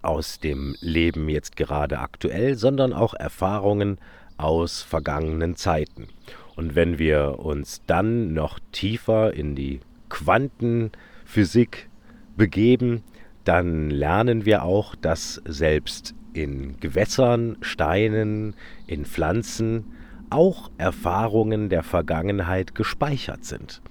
aus 0.00 0.40
dem 0.40 0.74
Leben 0.80 1.28
jetzt 1.28 1.56
gerade 1.56 1.98
aktuell, 1.98 2.54
sondern 2.54 2.94
auch 2.94 3.12
Erfahrungen 3.12 3.98
aus 4.38 4.80
vergangenen 4.80 5.54
Zeiten. 5.54 6.08
Und 6.56 6.74
wenn 6.74 6.98
wir 6.98 7.40
uns 7.40 7.82
dann 7.86 8.32
noch 8.32 8.58
tiefer 8.72 9.34
in 9.34 9.54
die 9.54 9.80
Quantenphysik 10.08 11.90
begeben, 12.38 13.04
dann 13.44 13.90
lernen 13.90 14.46
wir 14.46 14.62
auch, 14.62 14.94
dass 14.94 15.42
selbst 15.44 16.14
in 16.32 16.78
Gewässern, 16.80 17.56
Steinen, 17.60 18.54
in 18.86 19.04
Pflanzen 19.04 19.84
auch 20.30 20.70
Erfahrungen 20.78 21.68
der 21.68 21.82
Vergangenheit 21.82 22.74
gespeichert 22.74 23.44
sind. 23.44 23.82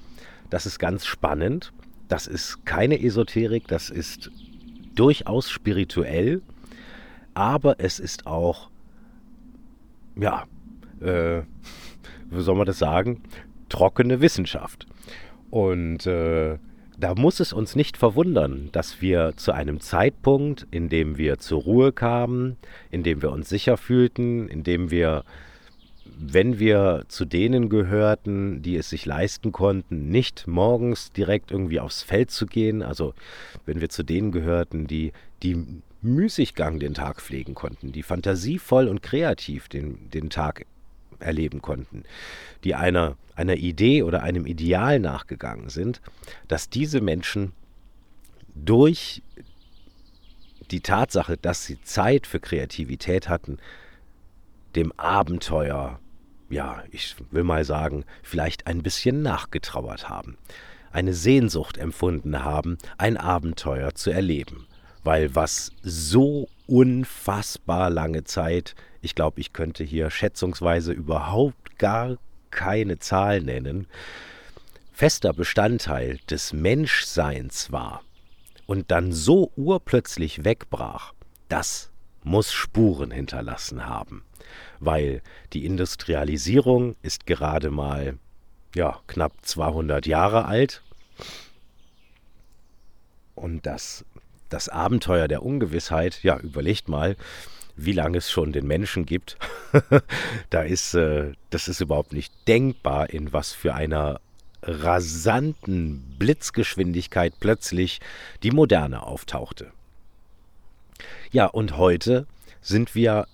Das 0.50 0.66
ist 0.66 0.80
ganz 0.80 1.06
spannend. 1.06 1.72
Das 2.08 2.28
ist 2.28 2.66
keine 2.66 3.02
Esoterik, 3.02 3.68
das 3.68 3.90
ist 3.90 4.32
durchaus 4.96 5.50
spirituell, 5.50 6.42
aber 7.34 7.76
es 7.80 8.00
ist 8.00 8.28
auch, 8.28 8.70
ja, 10.18 10.44
äh, 11.00 11.44
wie 12.30 12.42
soll 12.42 12.56
man 12.56 12.66
das 12.66 12.80
sagen, 12.80 13.24
trockene 13.70 14.20
Wissenschaft. 14.20 14.88
Und 15.50 16.06
äh, 16.06 16.58
da 16.98 17.16
muss 17.16 17.40
es 17.40 17.54
uns 17.54 17.76
nicht 17.76 17.98
verwundern, 17.98 18.70
dass 18.72 19.02
wir 19.02 19.34
zu 19.36 19.52
einem 19.52 19.80
Zeitpunkt, 19.80 20.68
in 20.72 20.90
dem 20.90 21.18
wir 21.18 21.40
zur 21.40 21.62
Ruhe 21.62 21.92
kamen, 21.92 22.58
in 22.90 23.04
dem 23.04 23.22
wir 23.22 23.32
uns 23.32 23.50
sicher 23.50 23.78
fühlten, 23.78 24.48
in 24.48 24.64
dem 24.64 24.92
wir, 24.92 25.24
wenn 26.06 26.60
wir 26.60 27.06
zu 27.08 27.26
denen 27.26 27.70
gehörten, 27.70 28.62
die 28.62 28.76
es 28.76 28.90
sich 28.90 29.06
leisten 29.06 29.52
konnten, 29.52 30.10
nicht 30.10 30.48
morgens 30.48 31.12
direkt 31.12 31.52
irgendwie 31.52 31.80
aufs 31.80 32.04
Feld 32.04 32.32
zu 32.32 32.46
gehen, 32.46 32.84
also 32.84 33.14
wenn 33.66 33.82
wir 33.82 33.90
zu 33.90 34.04
denen 34.04 34.32
gehörten, 34.32 34.88
die, 34.88 35.12
die 35.44 35.66
Müßiggang 36.02 36.80
den 36.80 36.94
Tag 36.94 37.22
pflegen 37.22 37.54
konnten, 37.56 37.92
die 37.92 38.04
fantasievoll 38.04 38.88
und 38.88 39.02
kreativ 39.02 39.70
den, 39.70 40.10
den 40.10 40.30
Tag 40.30 40.66
erleben 41.22 41.62
konnten, 41.62 42.04
die 42.64 42.76
einer, 42.76 43.16
einer 43.36 43.56
Idee 43.56 44.04
oder 44.04 44.24
einem 44.24 44.46
Ideal 44.46 45.00
nachgegangen 45.00 45.70
sind, 45.70 46.02
dass 46.48 46.70
diese 46.70 47.02
Menschen 47.02 47.54
durch 48.56 49.22
die 50.72 50.82
Tatsache, 50.82 51.38
dass 51.38 51.66
sie 51.66 51.82
Zeit 51.82 52.28
für 52.28 52.40
Kreativität 52.40 53.30
hatten, 53.30 53.58
dem 54.76 54.92
Abenteuer, 54.94 56.00
ja, 56.50 56.84
ich 56.92 57.16
will 57.32 57.44
mal 57.44 57.66
sagen, 57.66 58.06
vielleicht 58.24 58.68
ein 58.68 58.84
bisschen 58.84 59.22
nachgetrauert 59.22 60.10
haben, 60.10 60.38
eine 60.92 61.14
Sehnsucht 61.14 61.78
empfunden 61.78 62.44
haben, 62.44 62.78
ein 62.98 63.18
Abenteuer 63.18 63.94
zu 63.96 64.12
erleben. 64.12 64.68
Weil 65.04 65.34
was 65.36 65.72
so 65.82 66.48
unfassbar 66.68 67.90
lange 67.90 68.24
Zeit 68.24 68.76
ich 69.02 69.16
glaube, 69.16 69.40
ich 69.42 69.54
könnte 69.54 69.84
hier 69.84 70.10
schätzungsweise 70.10 70.92
überhaupt 70.94 71.78
gar 71.80 72.18
keine 72.52 73.00
Zahl 73.00 73.42
nennen, 73.42 73.88
fester 74.94 75.34
Bestandteil 75.34 76.20
des 76.30 76.54
Menschseins 76.54 77.72
war 77.72 78.04
und 78.66 78.92
dann 78.92 79.12
so 79.12 79.52
urplötzlich 79.56 80.44
wegbrach, 80.44 81.14
das 81.50 81.90
muss 82.24 82.54
Spuren 82.54 83.12
hinterlassen 83.12 83.88
haben, 83.88 84.24
weil 84.80 85.22
die 85.54 85.66
Industrialisierung 85.66 86.96
ist 87.02 87.26
gerade 87.26 87.72
mal 87.72 88.18
ja, 88.76 89.00
knapp 89.08 89.34
200 89.42 90.06
Jahre 90.06 90.46
alt. 90.46 90.82
Und 93.36 93.66
das, 93.66 94.06
das 94.50 94.70
Abenteuer 94.70 95.28
der 95.28 95.44
Ungewissheit, 95.44 96.22
ja, 96.24 96.38
überlegt 96.38 96.88
mal, 96.88 97.16
wie 97.76 97.94
lange 97.94 98.18
es 98.18 98.32
schon 98.32 98.52
den 98.52 98.68
Menschen 98.68 99.06
gibt. 99.06 99.38
da 100.50 100.62
ist, 100.62 100.94
äh, 100.94 101.34
das 101.50 101.68
ist 101.68 101.82
überhaupt 101.82 102.14
nicht 102.14 102.34
denkbar, 102.48 103.10
in 103.10 103.34
was 103.34 103.54
für 103.54 103.74
einer 103.74 104.20
rasanten 104.64 106.16
Blitzgeschwindigkeit 106.20 107.34
plötzlich 107.40 108.00
die 108.44 108.52
Moderne 108.52 109.04
auftauchte. 109.04 109.72
Ja, 111.32 111.48
und 111.48 111.78
heute 111.78 112.28
sind 112.62 112.94
wir 112.94 113.28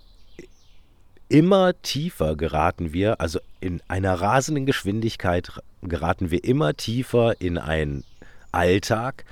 immer 1.30 1.80
tiefer 1.82 2.36
geraten 2.36 2.94
wir, 2.94 3.20
also 3.20 3.40
in 3.60 3.82
einer 3.88 4.14
rasenden 4.14 4.66
Geschwindigkeit 4.66 5.52
geraten 5.82 6.32
wir 6.32 6.44
immer 6.44 6.76
tiefer 6.76 7.40
in 7.42 7.58
einen 7.58 8.04
Alltag, 8.52 9.26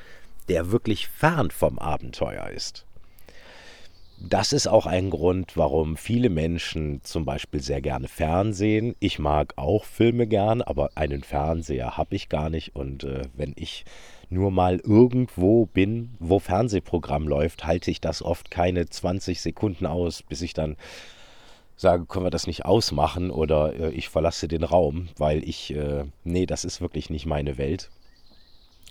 der 0.50 0.71
wirklich 0.71 1.07
fern 1.07 1.51
vom 1.51 1.79
Abenteuer 1.79 2.50
ist. 2.50 2.85
Das 4.17 4.53
ist 4.53 4.67
auch 4.67 4.86
ein 4.86 5.10
Grund, 5.10 5.57
warum 5.57 5.98
viele 5.98 6.29
Menschen 6.29 7.01
zum 7.03 7.25
Beispiel 7.25 7.62
sehr 7.62 7.81
gerne 7.81 8.07
Fernsehen. 8.07 8.95
Ich 9.00 9.19
mag 9.19 9.53
auch 9.57 9.84
Filme 9.84 10.25
gern, 10.25 10.62
aber 10.62 10.91
einen 10.95 11.22
Fernseher 11.22 11.98
habe 11.98 12.15
ich 12.15 12.29
gar 12.29 12.50
nicht. 12.50 12.75
Und 12.75 13.03
äh, 13.03 13.24
wenn 13.36 13.53
ich 13.57 13.84
nur 14.29 14.51
mal 14.51 14.77
irgendwo 14.77 15.65
bin, 15.65 16.15
wo 16.19 16.39
Fernsehprogramm 16.39 17.27
läuft, 17.27 17.65
halte 17.65 17.91
ich 17.91 18.00
das 18.00 18.22
oft 18.22 18.51
keine 18.51 18.88
20 18.88 19.41
Sekunden 19.41 19.86
aus, 19.86 20.24
bis 20.24 20.41
ich 20.41 20.53
dann 20.53 20.77
sage, 21.75 22.05
können 22.05 22.25
wir 22.25 22.31
das 22.31 22.48
nicht 22.48 22.63
ausmachen 22.65 23.31
oder 23.31 23.74
äh, 23.74 23.89
ich 23.91 24.07
verlasse 24.07 24.48
den 24.48 24.63
Raum, 24.63 25.10
weil 25.17 25.43
ich, 25.48 25.75
äh, 25.75 26.05
nee, 26.24 26.45
das 26.45 26.63
ist 26.63 26.79
wirklich 26.79 27.10
nicht 27.10 27.25
meine 27.25 27.57
Welt. 27.57 27.89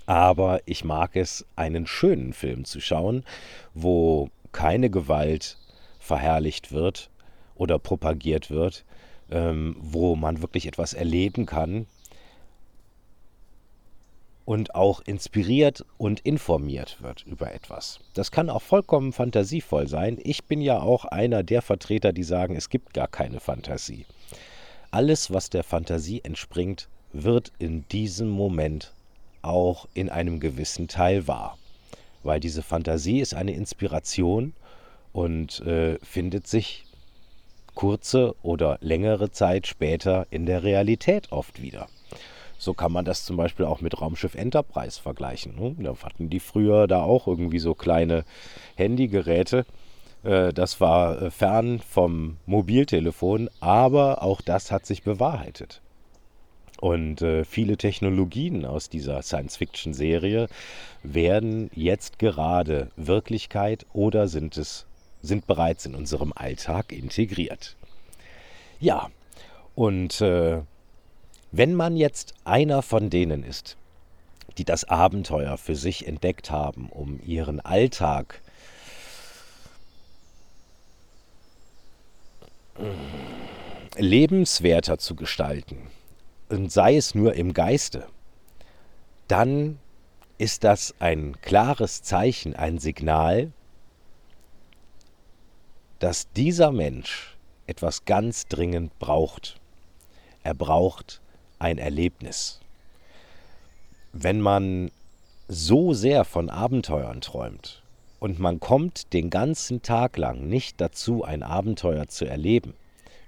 Aber 0.07 0.61
ich 0.66 0.85
mag 0.85 1.16
es, 1.16 1.47
einen 1.57 1.87
schönen 1.87 2.35
Film 2.35 2.66
zu 2.66 2.81
schauen, 2.81 3.25
wo 3.73 4.28
keine 4.54 4.88
Gewalt 4.88 5.58
verherrlicht 5.99 6.73
wird 6.73 7.11
oder 7.54 7.78
propagiert 7.78 8.50
wird, 8.50 8.84
ähm, 9.30 9.76
wo 9.78 10.16
man 10.16 10.40
wirklich 10.40 10.66
etwas 10.66 10.94
erleben 10.94 11.44
kann 11.44 11.87
und 14.44 14.75
auch 14.75 15.00
inspiriert 15.00 15.84
und 15.99 16.20
informiert 16.20 17.02
wird 17.02 17.25
über 17.26 17.52
etwas. 17.52 18.00
Das 18.14 18.30
kann 18.30 18.49
auch 18.49 18.62
vollkommen 18.62 19.12
fantasievoll 19.12 19.88
sein. 19.88 20.18
Ich 20.23 20.44
bin 20.44 20.61
ja 20.61 20.80
auch 20.80 21.04
einer 21.04 21.42
der 21.42 21.61
Vertreter, 21.61 22.12
die 22.12 22.25
sagen, 22.25 22.54
es 22.56 22.70
gibt 22.70 22.94
gar 22.94 23.08
keine 23.08 23.40
Fantasie. 23.40 24.06
Alles, 24.90 25.32
was 25.32 25.50
der 25.50 25.64
Fantasie 25.64 26.20
entspringt, 26.23 26.88
wird 27.12 27.52
in 27.58 27.88
diesem 27.88 28.28
Moment 28.28 28.92
auch 29.42 29.88
in 29.94 30.11
einem 30.11 30.40
gewissen 30.40 30.88
Teil 30.88 31.26
wahr 31.26 31.58
weil 32.25 32.40
diese 32.40 32.62
Fantasie 32.62 33.21
ist 33.21 33.35
eine 33.35 33.52
Inspiration 33.52 34.54
und 35.12 35.61
äh, 35.61 35.99
findet 36.02 36.47
sich 36.47 36.85
kurze 37.75 38.35
oder 38.43 38.78
längere 38.81 39.31
Zeit 39.31 39.66
später 39.66 40.26
in 40.31 40.47
der 40.47 40.62
Realität 40.62 41.33
oft 41.33 41.61
wieder. 41.61 41.88
So 42.59 42.73
kann 42.73 42.93
man 42.93 43.04
das 43.04 43.25
zum 43.25 43.37
Beispiel 43.37 43.66
auch 43.66 43.81
mit 43.81 44.00
Raumschiff 44.00 44.35
Enterprise 44.35 45.00
vergleichen. 45.00 45.54
Ne? 45.57 45.75
Da 45.78 45.95
hatten 46.02 46.31
die 46.31 46.40
früher 46.40 46.87
da 46.87 47.02
auch 47.02 47.26
irgendwie 47.26 47.59
so 47.59 47.75
kleine 47.75 48.25
Handygeräte. 48.76 49.66
Äh, 50.23 50.52
das 50.52 50.81
war 50.81 51.21
äh, 51.21 51.31
fern 51.31 51.81
vom 51.81 52.38
Mobiltelefon, 52.47 53.50
aber 53.61 54.23
auch 54.23 54.40
das 54.40 54.71
hat 54.71 54.87
sich 54.87 55.02
bewahrheitet. 55.02 55.83
Und 56.81 57.23
äh, 57.23 57.45
viele 57.45 57.76
Technologien 57.76 58.64
aus 58.64 58.88
dieser 58.88 59.23
Science-Fiction-Serie 59.23 60.49
werden 61.02 61.71
jetzt 61.75 62.19
gerade 62.19 62.90
Wirklichkeit 62.97 63.87
oder 63.93 64.28
sind 64.28 64.57
es 64.57 64.87
sind 65.23 65.47
bereits 65.47 65.87
in 65.87 65.95
unserem 65.95 66.33
Alltag 66.35 66.93
integriert. 66.93 67.76
Ja, 68.78 69.09
und 69.75 70.21
äh, 70.21 70.61
wenn 71.50 71.75
man 71.75 71.97
jetzt 71.97 72.35
einer 72.45 72.83
von 72.83 73.11
denen 73.11 73.43
ist, 73.43 73.76
die 74.59 74.64
das 74.64 74.85
Abenteuer 74.85 75.57
für 75.57 75.76
sich 75.76 76.07
entdeckt 76.07 76.50
haben, 76.50 76.88
um 76.90 77.21
ihren 77.25 77.61
Alltag 77.61 78.40
lebenswerter 83.97 84.99
zu 84.99 85.14
gestalten, 85.14 85.78
und 86.48 86.70
sei 86.70 86.96
es 86.96 87.14
nur 87.14 87.34
im 87.34 87.52
Geiste, 87.52 88.06
dann 89.28 89.78
ist 90.38 90.64
das 90.64 90.94
ein 90.98 91.40
klares 91.40 92.02
Zeichen, 92.02 92.54
ein 92.54 92.78
Signal, 92.78 93.52
dass 95.98 96.30
dieser 96.32 96.72
Mensch 96.72 97.36
etwas 97.66 98.04
ganz 98.04 98.46
dringend 98.46 98.98
braucht. 98.98 99.60
Er 100.42 100.54
braucht 100.54 101.20
ein 101.58 101.78
Erlebnis. 101.78 102.60
Wenn 104.12 104.40
man 104.40 104.90
so 105.48 105.94
sehr 105.94 106.24
von 106.24 106.50
Abenteuern 106.50 107.20
träumt 107.20 107.82
und 108.20 108.38
man 108.38 108.60
kommt 108.60 109.12
den 109.12 109.30
ganzen 109.30 109.82
Tag 109.82 110.16
lang 110.16 110.48
nicht 110.48 110.80
dazu, 110.80 111.24
ein 111.24 111.42
Abenteuer 111.42 112.06
zu 112.08 112.26
erleben, 112.26 112.74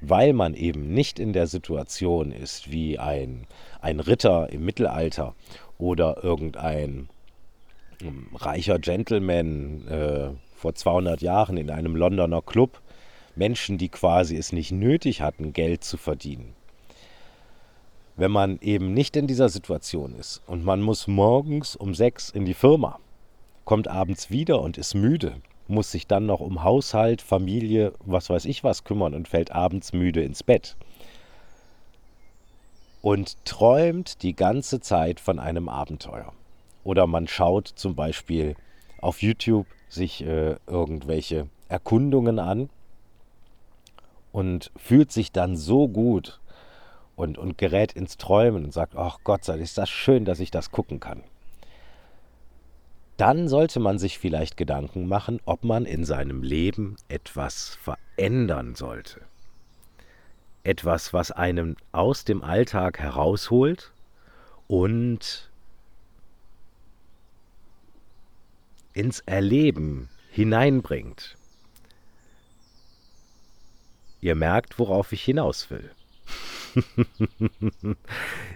weil 0.00 0.32
man 0.32 0.54
eben 0.54 0.92
nicht 0.92 1.18
in 1.18 1.32
der 1.32 1.46
Situation 1.46 2.32
ist 2.32 2.70
wie 2.70 2.98
ein, 2.98 3.46
ein 3.80 4.00
Ritter 4.00 4.50
im 4.50 4.64
Mittelalter 4.64 5.34
oder 5.78 6.22
irgendein 6.22 7.08
ähm, 8.02 8.28
reicher 8.34 8.78
Gentleman 8.78 9.86
äh, 9.88 10.28
vor 10.56 10.74
200 10.74 11.20
Jahren 11.22 11.56
in 11.56 11.70
einem 11.70 11.96
Londoner 11.96 12.42
Club, 12.42 12.80
Menschen, 13.34 13.78
die 13.78 13.88
quasi 13.88 14.36
es 14.36 14.52
nicht 14.52 14.72
nötig 14.72 15.20
hatten, 15.20 15.52
Geld 15.52 15.84
zu 15.84 15.96
verdienen. 15.96 16.54
Wenn 18.16 18.30
man 18.30 18.58
eben 18.62 18.94
nicht 18.94 19.14
in 19.16 19.26
dieser 19.26 19.50
Situation 19.50 20.14
ist 20.14 20.42
und 20.46 20.64
man 20.64 20.80
muss 20.80 21.06
morgens 21.06 21.76
um 21.76 21.94
sechs 21.94 22.30
in 22.30 22.46
die 22.46 22.54
Firma, 22.54 22.98
kommt 23.66 23.88
abends 23.88 24.30
wieder 24.30 24.62
und 24.62 24.78
ist 24.78 24.94
müde, 24.94 25.34
muss 25.68 25.90
sich 25.90 26.06
dann 26.06 26.26
noch 26.26 26.40
um 26.40 26.62
Haushalt, 26.62 27.22
Familie, 27.22 27.92
was 28.04 28.30
weiß 28.30 28.44
ich 28.44 28.64
was 28.64 28.84
kümmern 28.84 29.14
und 29.14 29.28
fällt 29.28 29.52
abends 29.52 29.92
müde 29.92 30.22
ins 30.22 30.42
Bett. 30.42 30.76
Und 33.02 33.44
träumt 33.44 34.22
die 34.22 34.34
ganze 34.34 34.80
Zeit 34.80 35.20
von 35.20 35.38
einem 35.38 35.68
Abenteuer. 35.68 36.32
Oder 36.84 37.06
man 37.06 37.28
schaut 37.28 37.68
zum 37.68 37.94
Beispiel 37.94 38.56
auf 39.00 39.22
YouTube 39.22 39.66
sich 39.88 40.24
äh, 40.24 40.56
irgendwelche 40.66 41.48
Erkundungen 41.68 42.38
an 42.38 42.70
und 44.32 44.70
fühlt 44.76 45.12
sich 45.12 45.32
dann 45.32 45.56
so 45.56 45.88
gut, 45.88 46.40
und, 47.16 47.38
und 47.38 47.58
gerät 47.58 47.92
ins 47.92 48.18
Träumen 48.18 48.64
und 48.64 48.72
sagt, 48.72 48.94
ach 48.94 49.18
Gott 49.24 49.44
sei 49.44 49.54
Dank, 49.54 49.64
ist 49.64 49.78
das 49.78 49.88
schön, 49.88 50.24
dass 50.24 50.38
ich 50.38 50.50
das 50.50 50.70
gucken 50.70 51.00
kann. 51.00 51.24
Dann 53.16 53.48
sollte 53.48 53.80
man 53.80 53.98
sich 53.98 54.18
vielleicht 54.18 54.56
Gedanken 54.56 55.08
machen, 55.08 55.40
ob 55.46 55.64
man 55.64 55.86
in 55.86 56.04
seinem 56.04 56.42
Leben 56.42 56.96
etwas 57.08 57.78
verändern 57.82 58.74
sollte. 58.74 59.22
Etwas, 60.64 61.12
was 61.12 61.30
einem 61.30 61.76
aus 61.92 62.24
dem 62.24 62.42
Alltag 62.42 62.98
herausholt 62.98 63.92
und 64.66 65.50
ins 68.92 69.20
Erleben 69.20 70.08
hineinbringt. 70.30 71.36
Ihr 74.20 74.34
merkt, 74.34 74.78
worauf 74.78 75.12
ich 75.12 75.22
hinaus 75.22 75.70
will. 75.70 75.90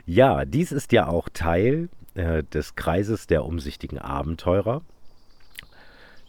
ja, 0.06 0.44
dies 0.44 0.72
ist 0.72 0.92
ja 0.92 1.06
auch 1.06 1.28
Teil 1.28 1.88
äh, 2.20 2.44
des 2.44 2.74
Kreises 2.74 3.26
der 3.26 3.44
umsichtigen 3.44 3.98
Abenteurer. 3.98 4.82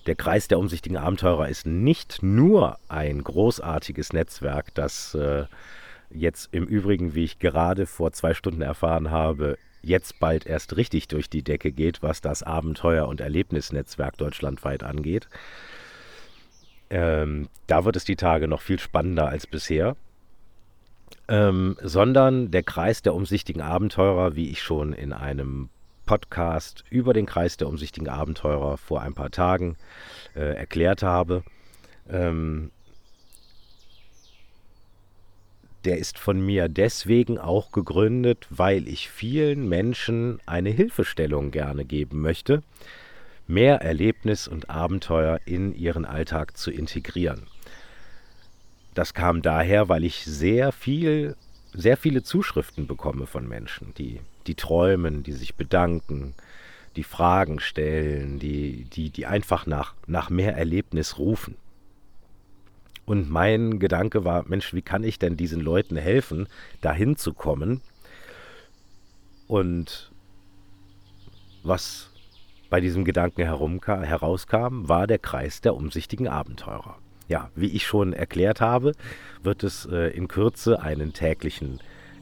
Der 0.07 0.15
Kreis 0.15 0.47
der 0.47 0.57
umsichtigen 0.57 0.97
Abenteurer 0.97 1.49
ist 1.49 1.67
nicht 1.67 2.23
nur 2.23 2.79
ein 2.87 3.23
großartiges 3.23 4.13
Netzwerk, 4.13 4.73
das 4.73 5.13
äh, 5.15 5.45
jetzt 6.09 6.49
im 6.53 6.65
Übrigen, 6.65 7.13
wie 7.13 7.25
ich 7.25 7.39
gerade 7.39 7.85
vor 7.85 8.11
zwei 8.13 8.33
Stunden 8.33 8.61
erfahren 8.61 9.11
habe, 9.11 9.57
jetzt 9.83 10.19
bald 10.19 10.45
erst 10.45 10.77
richtig 10.77 11.07
durch 11.07 11.29
die 11.29 11.43
Decke 11.43 11.71
geht, 11.71 12.01
was 12.01 12.21
das 12.21 12.41
Abenteuer- 12.41 13.07
und 13.07 13.19
Erlebnisnetzwerk 13.19 14.17
deutschlandweit 14.17 14.83
angeht. 14.83 15.27
Ähm, 16.89 17.49
da 17.67 17.85
wird 17.85 17.95
es 17.97 18.05
die 18.05 18.15
Tage 18.15 18.47
noch 18.47 18.61
viel 18.61 18.79
spannender 18.79 19.27
als 19.27 19.45
bisher 19.45 19.95
ähm, 21.27 21.77
sondern 21.81 22.51
der 22.51 22.63
Kreis 22.63 23.01
der 23.01 23.15
umsichtigen 23.15 23.61
Abenteurer, 23.61 24.35
wie 24.35 24.49
ich 24.49 24.61
schon 24.61 24.93
in 24.93 25.13
einem 25.13 25.69
Podcast 26.11 26.83
über 26.89 27.13
den 27.13 27.25
Kreis 27.25 27.55
der 27.55 27.69
umsichtigen 27.69 28.09
Abenteurer 28.09 28.75
vor 28.75 29.01
ein 29.01 29.13
paar 29.13 29.31
Tagen 29.31 29.77
äh, 30.35 30.57
erklärt 30.57 31.03
habe. 31.03 31.41
Ähm, 32.09 32.71
der 35.85 35.99
ist 35.99 36.19
von 36.19 36.45
mir 36.45 36.67
deswegen 36.67 37.37
auch 37.37 37.71
gegründet, 37.71 38.45
weil 38.49 38.89
ich 38.89 39.09
vielen 39.09 39.69
Menschen 39.69 40.41
eine 40.45 40.69
Hilfestellung 40.69 41.49
gerne 41.49 41.85
geben 41.85 42.19
möchte, 42.19 42.61
mehr 43.47 43.77
Erlebnis 43.81 44.49
und 44.49 44.69
Abenteuer 44.69 45.39
in 45.45 45.73
ihren 45.73 46.03
Alltag 46.03 46.57
zu 46.57 46.71
integrieren. 46.71 47.43
Das 48.95 49.13
kam 49.13 49.41
daher, 49.41 49.87
weil 49.87 50.03
ich 50.03 50.25
sehr 50.25 50.73
viel, 50.73 51.37
sehr 51.71 51.95
viele 51.95 52.21
Zuschriften 52.21 52.85
bekomme 52.85 53.27
von 53.27 53.47
Menschen, 53.47 53.93
die, 53.97 54.19
die 54.47 54.55
träumen, 54.55 55.23
die 55.23 55.33
sich 55.33 55.55
bedanken, 55.55 56.33
die 56.95 57.03
Fragen 57.03 57.59
stellen, 57.59 58.39
die, 58.39 58.85
die, 58.85 59.09
die 59.09 59.25
einfach 59.25 59.65
nach, 59.65 59.93
nach 60.07 60.29
mehr 60.29 60.55
Erlebnis 60.55 61.17
rufen. 61.17 61.55
Und 63.05 63.29
mein 63.29 63.79
Gedanke 63.79 64.23
war, 64.23 64.45
Mensch, 64.47 64.73
wie 64.73 64.81
kann 64.81 65.03
ich 65.03 65.19
denn 65.19 65.37
diesen 65.37 65.61
Leuten 65.61 65.97
helfen, 65.97 66.47
dahin 66.81 67.15
zu 67.17 67.33
kommen? 67.33 67.81
Und 69.47 70.11
was 71.63 72.09
bei 72.69 72.79
diesem 72.79 73.03
Gedanken 73.03 73.43
herauskam, 73.43 74.87
war 74.87 75.07
der 75.07 75.19
Kreis 75.19 75.61
der 75.61 75.75
umsichtigen 75.75 76.27
Abenteurer 76.27 76.97
ja, 77.31 77.49
wie 77.55 77.67
ich 77.67 77.87
schon 77.87 78.13
erklärt 78.13 78.61
habe, 78.61 78.91
wird 79.41 79.63
es 79.63 79.85
äh, 79.85 80.09
in 80.09 80.27
Kürze 80.27 80.81
einen 80.81 81.13
täglichen 81.13 81.79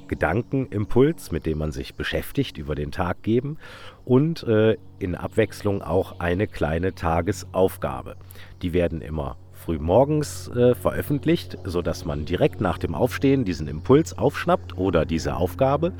Gedankenimpuls, 0.10 1.32
mit 1.32 1.45
dem 1.45 1.60
man 1.60 1.72
sich 1.72 1.95
beschäftigt, 1.95 2.58
über 2.58 2.76
den 2.76 2.91
Tag 2.91 3.24
geben 3.24 3.58
und 4.04 4.43
äh, 4.43 4.76
in 5.00 5.15
Abwechslung 5.15 5.82
auch 5.82 6.19
eine 6.19 6.48
kleine 6.48 6.93
Tagesaufgabe. 6.93 8.17
Die 8.62 8.74
werden 8.74 9.02
immer 9.02 9.38
früh 9.54 9.80
morgens 9.80 10.50
äh, 10.50 10.76
veröffentlicht, 10.76 11.58
sodass 11.63 12.04
man 12.04 12.26
direkt 12.26 12.60
nach 12.60 12.78
dem 12.78 12.95
Aufstehen 12.95 13.45
diesen 13.45 13.67
Impuls 13.67 14.17
aufschnappt 14.17 14.78
oder 14.78 15.06
diese 15.06 15.36
Aufgabe, 15.36 15.93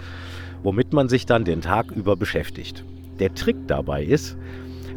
womit 0.63 0.91
man 0.91 1.08
sich 1.08 1.26
dann 1.26 1.45
den 1.45 1.62
Tag 1.62 1.91
über 1.91 2.15
beschäftigt. 2.15 2.84
Der 3.19 3.34
Trick 3.34 3.58
dabei 3.67 4.04
ist, 4.04 4.38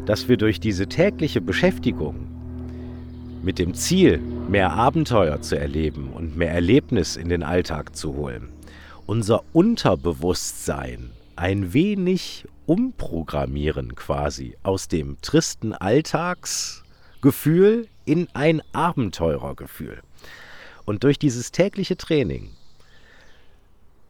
dass 0.05 0.27
wir 0.27 0.37
durch 0.37 0.59
diese 0.59 0.87
tägliche 0.87 1.39
Beschäftigung 1.39 2.27
mit 3.43 3.59
dem 3.59 3.73
Ziel, 3.73 4.19
mehr 4.49 4.71
Abenteuer 4.71 5.41
zu 5.41 5.59
erleben 5.59 6.09
und 6.13 6.37
mehr 6.37 6.51
Erlebnis 6.51 7.17
in 7.17 7.29
den 7.29 7.43
Alltag 7.43 7.95
zu 7.95 8.15
holen, 8.15 8.49
unser 9.05 9.43
Unterbewusstsein 9.53 11.11
ein 11.35 11.73
wenig 11.73 12.47
umprogrammieren 12.65 13.95
quasi 13.95 14.55
aus 14.63 14.87
dem 14.87 15.17
tristen 15.21 15.73
Alltagsgefühl 15.73 17.87
in 18.05 18.27
ein 18.33 18.61
Abenteurergefühl. 18.71 20.01
Und 20.85 21.03
durch 21.03 21.19
dieses 21.19 21.51
tägliche 21.51 21.97
Training, 21.97 22.51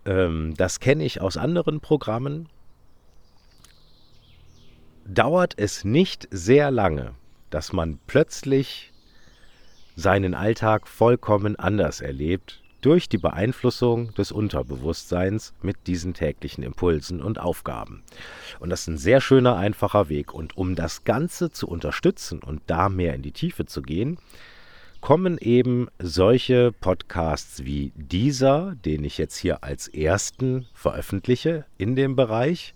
ähm, 0.06 0.53
das 0.58 0.79
kenne 0.79 1.06
ich 1.06 1.21
aus 1.21 1.38
anderen 1.38 1.79
Programmen, 1.79 2.49
dauert 5.06 5.53
es 5.58 5.84
nicht 5.84 6.27
sehr 6.32 6.71
lange, 6.71 7.13
dass 7.49 7.73
man 7.73 7.99
plötzlich 8.08 8.91
seinen 9.95 10.34
Alltag 10.34 10.88
vollkommen 10.88 11.56
anders 11.56 12.01
erlebt 12.01 12.62
durch 12.83 13.09
die 13.09 13.17
Beeinflussung 13.17 14.13
des 14.13 14.31
Unterbewusstseins 14.31 15.53
mit 15.61 15.87
diesen 15.87 16.13
täglichen 16.13 16.63
Impulsen 16.63 17.21
und 17.21 17.39
Aufgaben. 17.39 18.03
Und 18.59 18.69
das 18.69 18.81
ist 18.81 18.87
ein 18.87 18.97
sehr 18.97 19.21
schöner, 19.21 19.55
einfacher 19.55 20.09
Weg. 20.09 20.33
Und 20.33 20.57
um 20.57 20.75
das 20.75 21.03
Ganze 21.03 21.49
zu 21.51 21.67
unterstützen 21.67 22.43
und 22.43 22.61
da 22.67 22.89
mehr 22.89 23.15
in 23.15 23.21
die 23.21 23.31
Tiefe 23.31 23.65
zu 23.65 23.81
gehen, 23.81 24.17
kommen 24.99 25.37
eben 25.37 25.87
solche 25.99 26.71
Podcasts 26.71 27.65
wie 27.65 27.91
dieser, 27.95 28.75
den 28.85 29.03
ich 29.03 29.17
jetzt 29.17 29.37
hier 29.37 29.63
als 29.63 29.87
ersten 29.87 30.67
veröffentliche 30.73 31.65
in 31.77 31.95
dem 31.95 32.15
Bereich, 32.15 32.73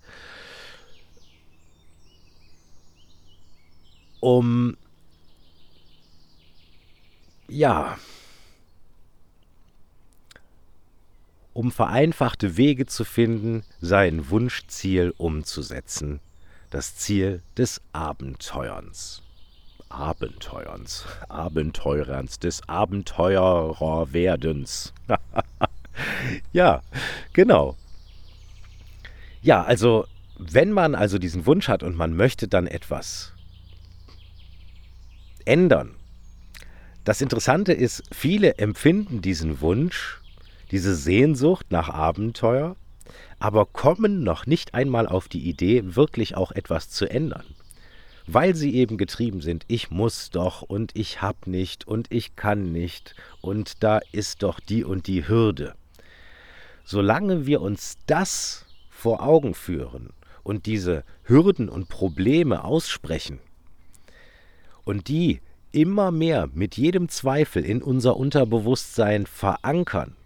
um 4.20 4.76
ja, 7.48 7.96
um 11.58 11.70
vereinfachte 11.72 12.56
Wege 12.56 12.86
zu 12.86 13.04
finden, 13.04 13.64
sein 13.80 14.30
Wunschziel 14.30 15.12
umzusetzen, 15.16 16.20
das 16.70 16.94
Ziel 16.94 17.42
des 17.56 17.80
Abenteuerns. 17.90 19.24
Abenteuerns, 19.88 21.04
Abenteurerns, 21.28 22.38
des 22.38 22.62
Abenteurerwerdens. 22.68 24.94
ja, 26.52 26.80
genau. 27.32 27.74
Ja, 29.42 29.64
also 29.64 30.06
wenn 30.38 30.70
man 30.70 30.94
also 30.94 31.18
diesen 31.18 31.44
Wunsch 31.44 31.66
hat 31.66 31.82
und 31.82 31.96
man 31.96 32.14
möchte 32.14 32.46
dann 32.46 32.68
etwas 32.68 33.32
ändern, 35.44 35.96
das 37.02 37.20
Interessante 37.20 37.72
ist, 37.72 38.04
viele 38.12 38.58
empfinden 38.58 39.22
diesen 39.22 39.60
Wunsch 39.60 40.20
diese 40.70 40.94
Sehnsucht 40.94 41.66
nach 41.70 41.88
Abenteuer, 41.88 42.76
aber 43.38 43.66
kommen 43.66 44.22
noch 44.22 44.46
nicht 44.46 44.74
einmal 44.74 45.06
auf 45.06 45.28
die 45.28 45.48
Idee, 45.48 45.96
wirklich 45.96 46.36
auch 46.36 46.52
etwas 46.52 46.90
zu 46.90 47.10
ändern. 47.10 47.44
Weil 48.26 48.54
sie 48.54 48.74
eben 48.74 48.98
getrieben 48.98 49.40
sind, 49.40 49.64
ich 49.68 49.90
muss 49.90 50.30
doch 50.30 50.62
und 50.62 50.90
ich 50.94 51.22
hab 51.22 51.46
nicht 51.46 51.86
und 51.86 52.12
ich 52.12 52.36
kann 52.36 52.72
nicht 52.72 53.14
und 53.40 53.82
da 53.82 54.00
ist 54.12 54.42
doch 54.42 54.60
die 54.60 54.84
und 54.84 55.06
die 55.06 55.26
Hürde. 55.26 55.74
Solange 56.84 57.46
wir 57.46 57.62
uns 57.62 57.96
das 58.06 58.66
vor 58.90 59.22
Augen 59.22 59.54
führen 59.54 60.10
und 60.42 60.66
diese 60.66 61.04
Hürden 61.22 61.68
und 61.68 61.88
Probleme 61.88 62.64
aussprechen 62.64 63.38
und 64.84 65.08
die 65.08 65.40
immer 65.72 66.10
mehr 66.10 66.48
mit 66.52 66.76
jedem 66.76 67.08
Zweifel 67.08 67.64
in 67.64 67.82
unser 67.82 68.16
Unterbewusstsein 68.16 69.26
verankern, 69.26 70.16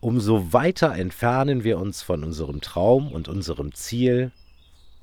umso 0.00 0.52
weiter 0.52 0.94
entfernen 0.94 1.64
wir 1.64 1.78
uns 1.78 2.02
von 2.02 2.24
unserem 2.24 2.60
Traum 2.60 3.12
und 3.12 3.28
unserem 3.28 3.74
Ziel, 3.74 4.32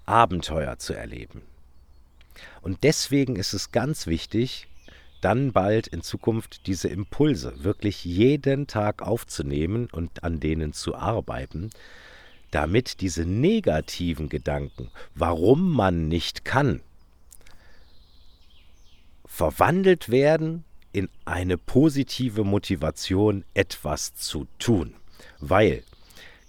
Abenteuer 0.05 0.77
zu 0.77 0.93
erleben. 0.93 1.41
Und 2.61 2.83
deswegen 2.83 3.35
ist 3.37 3.53
es 3.53 3.71
ganz 3.71 4.07
wichtig, 4.07 4.67
dann 5.21 5.53
bald 5.53 5.87
in 5.87 6.01
Zukunft 6.01 6.67
diese 6.67 6.87
Impulse 6.89 7.63
wirklich 7.63 8.05
jeden 8.05 8.67
Tag 8.67 9.01
aufzunehmen 9.01 9.87
und 9.91 10.23
an 10.23 10.39
denen 10.39 10.73
zu 10.73 10.95
arbeiten, 10.95 11.71
damit 12.51 13.01
diese 13.01 13.25
negativen 13.25 14.29
Gedanken, 14.29 14.91
warum 15.15 15.71
man 15.71 16.07
nicht 16.07 16.45
kann, 16.45 16.81
verwandelt 19.25 20.09
werden 20.09 20.64
in 20.95 21.09
eine 21.25 21.57
positive 21.57 22.45
Motivation, 22.45 23.43
etwas 23.53 24.15
zu 24.15 24.47
tun. 24.59 24.93
Weil, 25.41 25.83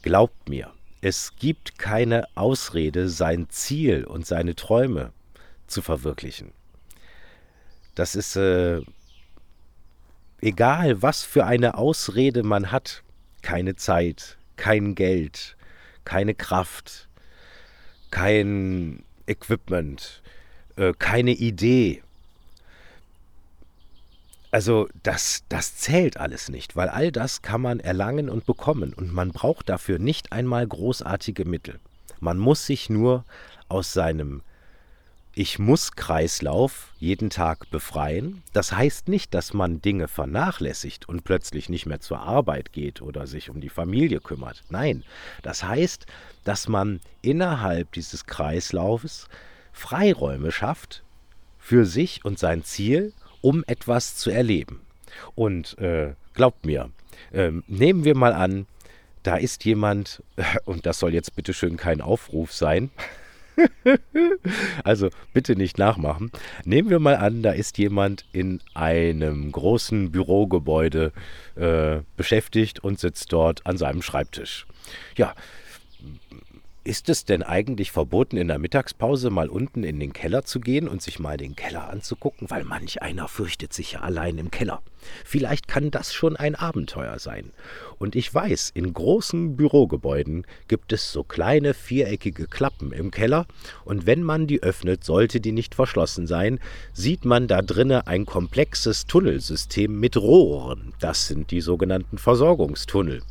glaubt 0.02 0.48
mir, 0.48 0.72
es 1.00 1.34
gibt 1.34 1.80
keine 1.80 2.28
Ausrede, 2.36 3.08
sein 3.08 3.48
Ziel 3.50 4.04
und 4.04 4.24
seine 4.24 4.54
Träume 4.54 5.12
zu 5.66 5.82
verwirklichen. 5.82 6.52
Das 7.96 8.14
ist 8.14 8.36
äh, 8.36 8.82
egal, 10.40 11.02
was 11.02 11.24
für 11.24 11.44
eine 11.44 11.76
Ausrede 11.76 12.44
man 12.44 12.70
hat. 12.70 13.02
Keine 13.42 13.74
Zeit, 13.74 14.38
kein 14.54 14.94
Geld, 14.94 15.56
keine 16.04 16.36
Kraft, 16.36 17.08
kein 18.12 19.02
Equipment, 19.26 20.22
äh, 20.76 20.92
keine 20.96 21.32
Idee. 21.32 22.04
Also 24.56 24.88
das, 25.02 25.44
das 25.50 25.76
zählt 25.76 26.16
alles 26.16 26.48
nicht, 26.48 26.76
weil 26.76 26.88
all 26.88 27.12
das 27.12 27.42
kann 27.42 27.60
man 27.60 27.78
erlangen 27.78 28.30
und 28.30 28.46
bekommen 28.46 28.94
und 28.94 29.12
man 29.12 29.32
braucht 29.32 29.68
dafür 29.68 29.98
nicht 29.98 30.32
einmal 30.32 30.66
großartige 30.66 31.44
Mittel. 31.44 31.78
Man 32.20 32.38
muss 32.38 32.64
sich 32.64 32.88
nur 32.88 33.26
aus 33.68 33.92
seinem 33.92 34.40
Ich 35.34 35.58
muss 35.58 35.92
Kreislauf 35.92 36.94
jeden 36.98 37.28
Tag 37.28 37.70
befreien. 37.70 38.42
Das 38.54 38.72
heißt 38.72 39.08
nicht, 39.08 39.34
dass 39.34 39.52
man 39.52 39.82
Dinge 39.82 40.08
vernachlässigt 40.08 41.06
und 41.06 41.22
plötzlich 41.22 41.68
nicht 41.68 41.84
mehr 41.84 42.00
zur 42.00 42.20
Arbeit 42.20 42.72
geht 42.72 43.02
oder 43.02 43.26
sich 43.26 43.50
um 43.50 43.60
die 43.60 43.68
Familie 43.68 44.20
kümmert. 44.20 44.64
Nein, 44.70 45.04
das 45.42 45.64
heißt, 45.64 46.06
dass 46.44 46.66
man 46.66 47.00
innerhalb 47.20 47.92
dieses 47.92 48.24
Kreislaufes 48.24 49.28
Freiräume 49.74 50.50
schafft 50.50 51.02
für 51.58 51.84
sich 51.84 52.24
und 52.24 52.38
sein 52.38 52.64
Ziel 52.64 53.12
um 53.40 53.64
etwas 53.66 54.16
zu 54.16 54.30
erleben. 54.30 54.80
Und 55.34 55.78
äh, 55.78 56.14
glaubt 56.34 56.66
mir, 56.66 56.90
äh, 57.32 57.52
nehmen 57.66 58.04
wir 58.04 58.16
mal 58.16 58.32
an, 58.32 58.66
da 59.22 59.36
ist 59.36 59.64
jemand, 59.64 60.22
und 60.64 60.86
das 60.86 60.98
soll 60.98 61.14
jetzt 61.14 61.34
bitte 61.36 61.54
schön 61.54 61.76
kein 61.76 62.00
Aufruf 62.00 62.52
sein, 62.52 62.90
also 64.84 65.08
bitte 65.32 65.56
nicht 65.56 65.78
nachmachen. 65.78 66.30
Nehmen 66.64 66.90
wir 66.90 66.98
mal 66.98 67.16
an, 67.16 67.42
da 67.42 67.52
ist 67.52 67.78
jemand 67.78 68.24
in 68.32 68.60
einem 68.74 69.50
großen 69.50 70.12
Bürogebäude 70.12 71.12
äh, 71.56 71.98
beschäftigt 72.16 72.80
und 72.80 73.00
sitzt 73.00 73.32
dort 73.32 73.66
an 73.66 73.78
seinem 73.78 74.02
Schreibtisch. 74.02 74.66
Ja, 75.16 75.34
ist 76.86 77.08
es 77.08 77.24
denn 77.24 77.42
eigentlich 77.42 77.90
verboten, 77.90 78.36
in 78.36 78.48
der 78.48 78.60
Mittagspause 78.60 79.28
mal 79.30 79.48
unten 79.48 79.82
in 79.82 79.98
den 79.98 80.12
Keller 80.12 80.44
zu 80.44 80.60
gehen 80.60 80.86
und 80.86 81.02
sich 81.02 81.18
mal 81.18 81.36
den 81.36 81.56
Keller 81.56 81.90
anzugucken? 81.90 82.48
Weil 82.48 82.62
manch 82.62 83.02
einer 83.02 83.26
fürchtet 83.26 83.72
sich 83.72 83.92
ja 83.92 84.00
allein 84.00 84.38
im 84.38 84.52
Keller. 84.52 84.82
Vielleicht 85.24 85.66
kann 85.66 85.90
das 85.90 86.14
schon 86.14 86.36
ein 86.36 86.54
Abenteuer 86.54 87.18
sein. 87.18 87.50
Und 87.98 88.14
ich 88.14 88.32
weiß, 88.32 88.70
in 88.74 88.94
großen 88.94 89.56
Bürogebäuden 89.56 90.46
gibt 90.68 90.92
es 90.92 91.12
so 91.12 91.24
kleine 91.24 91.74
viereckige 91.74 92.46
Klappen 92.46 92.92
im 92.92 93.10
Keller, 93.10 93.46
und 93.84 94.06
wenn 94.06 94.22
man 94.22 94.46
die 94.46 94.62
öffnet, 94.62 95.02
sollte 95.02 95.40
die 95.40 95.52
nicht 95.52 95.74
verschlossen 95.74 96.26
sein, 96.26 96.60
sieht 96.92 97.24
man 97.24 97.48
da 97.48 97.62
drinne 97.62 98.06
ein 98.06 98.26
komplexes 98.26 99.06
Tunnelsystem 99.06 99.98
mit 99.98 100.16
Rohren. 100.16 100.92
Das 101.00 101.26
sind 101.26 101.50
die 101.50 101.60
sogenannten 101.60 102.18
Versorgungstunnel. 102.18 103.22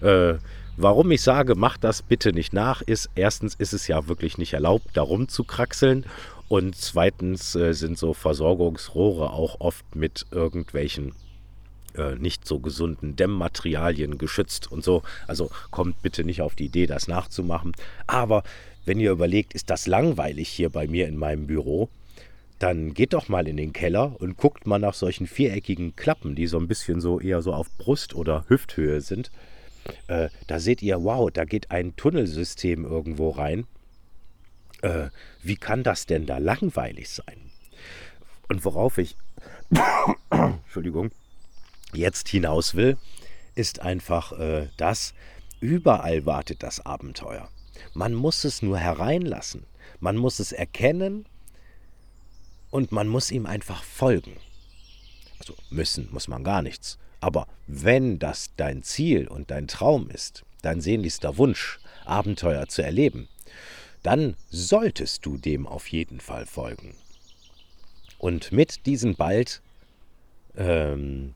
Äh, 0.00 0.34
Warum 0.80 1.10
ich 1.10 1.22
sage, 1.22 1.56
macht 1.56 1.82
das 1.82 2.02
bitte 2.02 2.32
nicht 2.32 2.52
nach, 2.52 2.82
ist 2.82 3.10
erstens 3.16 3.56
ist 3.56 3.72
es 3.72 3.88
ja 3.88 4.06
wirklich 4.06 4.38
nicht 4.38 4.52
erlaubt, 4.52 4.86
darum 4.92 5.26
zu 5.26 5.42
kraxeln. 5.42 6.06
Und 6.46 6.76
zweitens 6.76 7.56
äh, 7.56 7.74
sind 7.74 7.98
so 7.98 8.14
Versorgungsrohre 8.14 9.32
auch 9.32 9.58
oft 9.58 9.96
mit 9.96 10.26
irgendwelchen 10.30 11.14
äh, 11.96 12.14
nicht 12.14 12.46
so 12.46 12.60
gesunden 12.60 13.16
Dämmmaterialien 13.16 14.18
geschützt 14.18 14.70
und 14.70 14.84
so. 14.84 15.02
Also 15.26 15.50
kommt 15.72 16.00
bitte 16.00 16.22
nicht 16.22 16.42
auf 16.42 16.54
die 16.54 16.66
Idee, 16.66 16.86
das 16.86 17.08
nachzumachen. 17.08 17.72
Aber 18.06 18.44
wenn 18.84 19.00
ihr 19.00 19.10
überlegt, 19.10 19.54
ist 19.54 19.70
das 19.70 19.88
langweilig 19.88 20.48
hier 20.48 20.70
bei 20.70 20.86
mir 20.86 21.08
in 21.08 21.16
meinem 21.16 21.48
Büro, 21.48 21.88
dann 22.60 22.94
geht 22.94 23.14
doch 23.14 23.28
mal 23.28 23.48
in 23.48 23.56
den 23.56 23.72
Keller 23.72 24.14
und 24.20 24.36
guckt 24.36 24.64
mal 24.64 24.78
nach 24.78 24.94
solchen 24.94 25.26
viereckigen 25.26 25.96
Klappen, 25.96 26.36
die 26.36 26.46
so 26.46 26.56
ein 26.56 26.68
bisschen 26.68 27.00
so 27.00 27.18
eher 27.18 27.42
so 27.42 27.52
auf 27.52 27.68
Brust- 27.78 28.14
oder 28.14 28.44
Hüfthöhe 28.46 29.00
sind. 29.00 29.32
Äh, 30.06 30.28
da 30.46 30.58
seht 30.60 30.82
ihr, 30.82 31.02
wow, 31.02 31.30
da 31.30 31.44
geht 31.44 31.70
ein 31.70 31.96
Tunnelsystem 31.96 32.84
irgendwo 32.84 33.30
rein. 33.30 33.66
Äh, 34.82 35.08
wie 35.42 35.56
kann 35.56 35.82
das 35.82 36.06
denn 36.06 36.26
da 36.26 36.38
langweilig 36.38 37.08
sein? 37.08 37.50
Und 38.48 38.64
worauf 38.64 38.98
ich, 38.98 39.16
Entschuldigung, 40.30 41.10
jetzt 41.92 42.28
hinaus 42.28 42.74
will, 42.74 42.96
ist 43.54 43.80
einfach 43.80 44.32
äh, 44.38 44.68
das, 44.76 45.14
überall 45.60 46.26
wartet 46.26 46.62
das 46.62 46.84
Abenteuer. 46.84 47.48
Man 47.94 48.14
muss 48.14 48.44
es 48.44 48.62
nur 48.62 48.78
hereinlassen. 48.78 49.64
Man 50.00 50.16
muss 50.16 50.38
es 50.38 50.52
erkennen 50.52 51.26
und 52.70 52.92
man 52.92 53.08
muss 53.08 53.30
ihm 53.30 53.46
einfach 53.46 53.82
folgen. 53.82 54.36
Also 55.38 55.54
müssen 55.70 56.08
muss 56.12 56.28
man 56.28 56.44
gar 56.44 56.62
nichts. 56.62 56.98
Aber 57.20 57.46
wenn 57.66 58.18
das 58.18 58.50
dein 58.56 58.82
Ziel 58.82 59.28
und 59.28 59.50
dein 59.50 59.68
Traum 59.68 60.08
ist, 60.10 60.44
dein 60.62 60.80
sehnlichster 60.80 61.36
Wunsch, 61.38 61.78
Abenteuer 62.04 62.66
zu 62.68 62.82
erleben, 62.82 63.28
dann 64.02 64.36
solltest 64.50 65.26
du 65.26 65.36
dem 65.36 65.66
auf 65.66 65.88
jeden 65.88 66.20
Fall 66.20 66.46
folgen. 66.46 66.94
Und 68.18 68.52
mit 68.52 68.86
diesen 68.86 69.14
bald 69.14 69.60
ähm, 70.56 71.34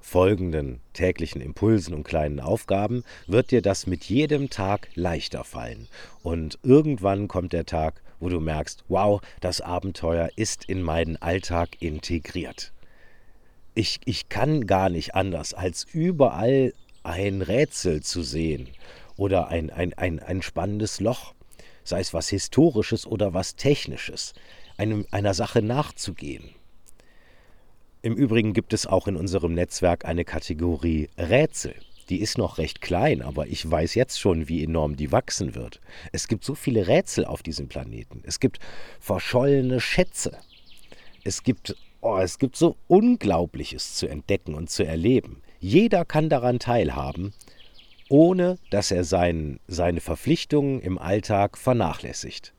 folgenden 0.00 0.80
täglichen 0.92 1.40
Impulsen 1.40 1.94
und 1.94 2.04
kleinen 2.04 2.40
Aufgaben 2.40 3.04
wird 3.26 3.50
dir 3.50 3.62
das 3.62 3.86
mit 3.86 4.04
jedem 4.04 4.50
Tag 4.50 4.88
leichter 4.94 5.44
fallen. 5.44 5.88
Und 6.22 6.58
irgendwann 6.62 7.28
kommt 7.28 7.52
der 7.52 7.66
Tag, 7.66 8.02
wo 8.18 8.28
du 8.28 8.40
merkst, 8.40 8.84
wow, 8.88 9.20
das 9.40 9.60
Abenteuer 9.60 10.30
ist 10.36 10.64
in 10.64 10.82
meinen 10.82 11.16
Alltag 11.16 11.80
integriert. 11.80 12.72
Ich, 13.74 14.00
ich 14.04 14.28
kann 14.28 14.66
gar 14.66 14.88
nicht 14.88 15.14
anders, 15.14 15.54
als 15.54 15.84
überall 15.92 16.72
ein 17.02 17.42
Rätsel 17.42 18.02
zu 18.02 18.22
sehen 18.22 18.68
oder 19.16 19.48
ein, 19.48 19.70
ein, 19.70 19.94
ein, 19.94 20.18
ein 20.18 20.42
spannendes 20.42 21.00
Loch, 21.00 21.34
sei 21.84 22.00
es 22.00 22.12
was 22.12 22.28
Historisches 22.28 23.06
oder 23.06 23.32
was 23.32 23.56
Technisches, 23.56 24.34
einem, 24.76 25.06
einer 25.10 25.34
Sache 25.34 25.62
nachzugehen. 25.62 26.50
Im 28.02 28.14
Übrigen 28.14 28.54
gibt 28.54 28.72
es 28.72 28.86
auch 28.86 29.08
in 29.08 29.16
unserem 29.16 29.52
Netzwerk 29.52 30.06
eine 30.06 30.24
Kategorie 30.24 31.10
Rätsel. 31.18 31.74
Die 32.08 32.20
ist 32.20 32.38
noch 32.38 32.58
recht 32.58 32.80
klein, 32.80 33.22
aber 33.22 33.46
ich 33.46 33.70
weiß 33.70 33.94
jetzt 33.94 34.18
schon, 34.18 34.48
wie 34.48 34.64
enorm 34.64 34.96
die 34.96 35.12
wachsen 35.12 35.54
wird. 35.54 35.80
Es 36.10 36.26
gibt 36.26 36.44
so 36.44 36.54
viele 36.54 36.88
Rätsel 36.88 37.24
auf 37.24 37.42
diesem 37.42 37.68
Planeten. 37.68 38.22
Es 38.24 38.40
gibt 38.40 38.58
verschollene 38.98 39.80
Schätze. 39.80 40.36
Es 41.24 41.42
gibt, 41.42 41.76
oh, 42.00 42.18
es 42.18 42.38
gibt 42.38 42.56
so 42.56 42.76
Unglaubliches 42.88 43.94
zu 43.94 44.08
entdecken 44.08 44.54
und 44.54 44.70
zu 44.70 44.84
erleben. 44.84 45.42
Jeder 45.60 46.04
kann 46.04 46.28
daran 46.28 46.58
teilhaben, 46.58 47.34
ohne 48.08 48.58
dass 48.70 48.90
er 48.90 49.04
sein, 49.04 49.60
seine 49.68 50.00
Verpflichtungen 50.00 50.80
im 50.80 50.98
Alltag 50.98 51.58
vernachlässigt. 51.58 52.52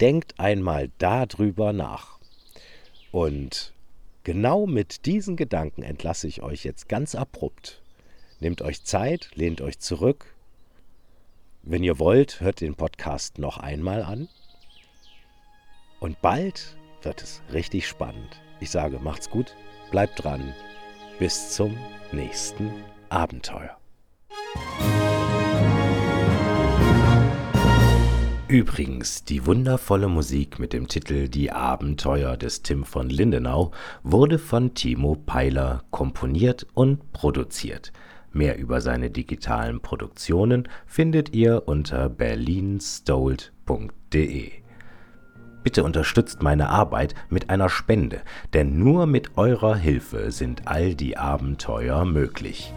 Denkt 0.00 0.40
einmal 0.40 0.90
darüber 0.98 1.72
nach. 1.72 2.18
Und 3.12 3.72
genau 4.24 4.66
mit 4.66 5.06
diesen 5.06 5.36
Gedanken 5.36 5.82
entlasse 5.82 6.26
ich 6.26 6.42
euch 6.42 6.64
jetzt 6.64 6.88
ganz 6.88 7.14
abrupt. 7.14 7.80
Nehmt 8.40 8.60
euch 8.62 8.82
Zeit, 8.82 9.30
lehnt 9.34 9.60
euch 9.60 9.78
zurück. 9.78 10.34
Wenn 11.62 11.84
ihr 11.84 11.98
wollt, 11.98 12.40
hört 12.40 12.60
den 12.60 12.74
Podcast 12.74 13.38
noch 13.38 13.58
einmal 13.58 14.02
an. 14.02 14.28
Und 16.00 16.20
bald 16.20 16.76
wird 17.04 17.22
es 17.22 17.42
richtig 17.52 17.86
spannend. 17.86 18.40
Ich 18.60 18.70
sage, 18.70 18.98
macht's 18.98 19.30
gut, 19.30 19.54
bleibt 19.90 20.24
dran. 20.24 20.54
Bis 21.18 21.52
zum 21.52 21.76
nächsten 22.12 22.70
Abenteuer. 23.08 23.76
Übrigens, 28.48 29.24
die 29.24 29.46
wundervolle 29.46 30.08
Musik 30.08 30.58
mit 30.58 30.72
dem 30.72 30.86
Titel 30.86 31.28
Die 31.28 31.50
Abenteuer 31.50 32.36
des 32.36 32.62
Tim 32.62 32.84
von 32.84 33.10
Lindenau 33.10 33.72
wurde 34.02 34.38
von 34.38 34.74
Timo 34.74 35.16
Peiler 35.16 35.82
komponiert 35.90 36.66
und 36.74 37.12
produziert. 37.12 37.92
Mehr 38.32 38.58
über 38.58 38.80
seine 38.80 39.10
digitalen 39.10 39.80
Produktionen 39.80 40.68
findet 40.86 41.34
ihr 41.34 41.64
unter 41.66 42.08
berlinstold.de. 42.08 44.63
Bitte 45.64 45.82
unterstützt 45.82 46.40
meine 46.42 46.68
Arbeit 46.68 47.16
mit 47.30 47.50
einer 47.50 47.70
Spende, 47.70 48.20
denn 48.52 48.78
nur 48.78 49.06
mit 49.06 49.36
eurer 49.36 49.74
Hilfe 49.74 50.30
sind 50.30 50.68
all 50.68 50.94
die 50.94 51.16
Abenteuer 51.16 52.04
möglich. 52.04 52.72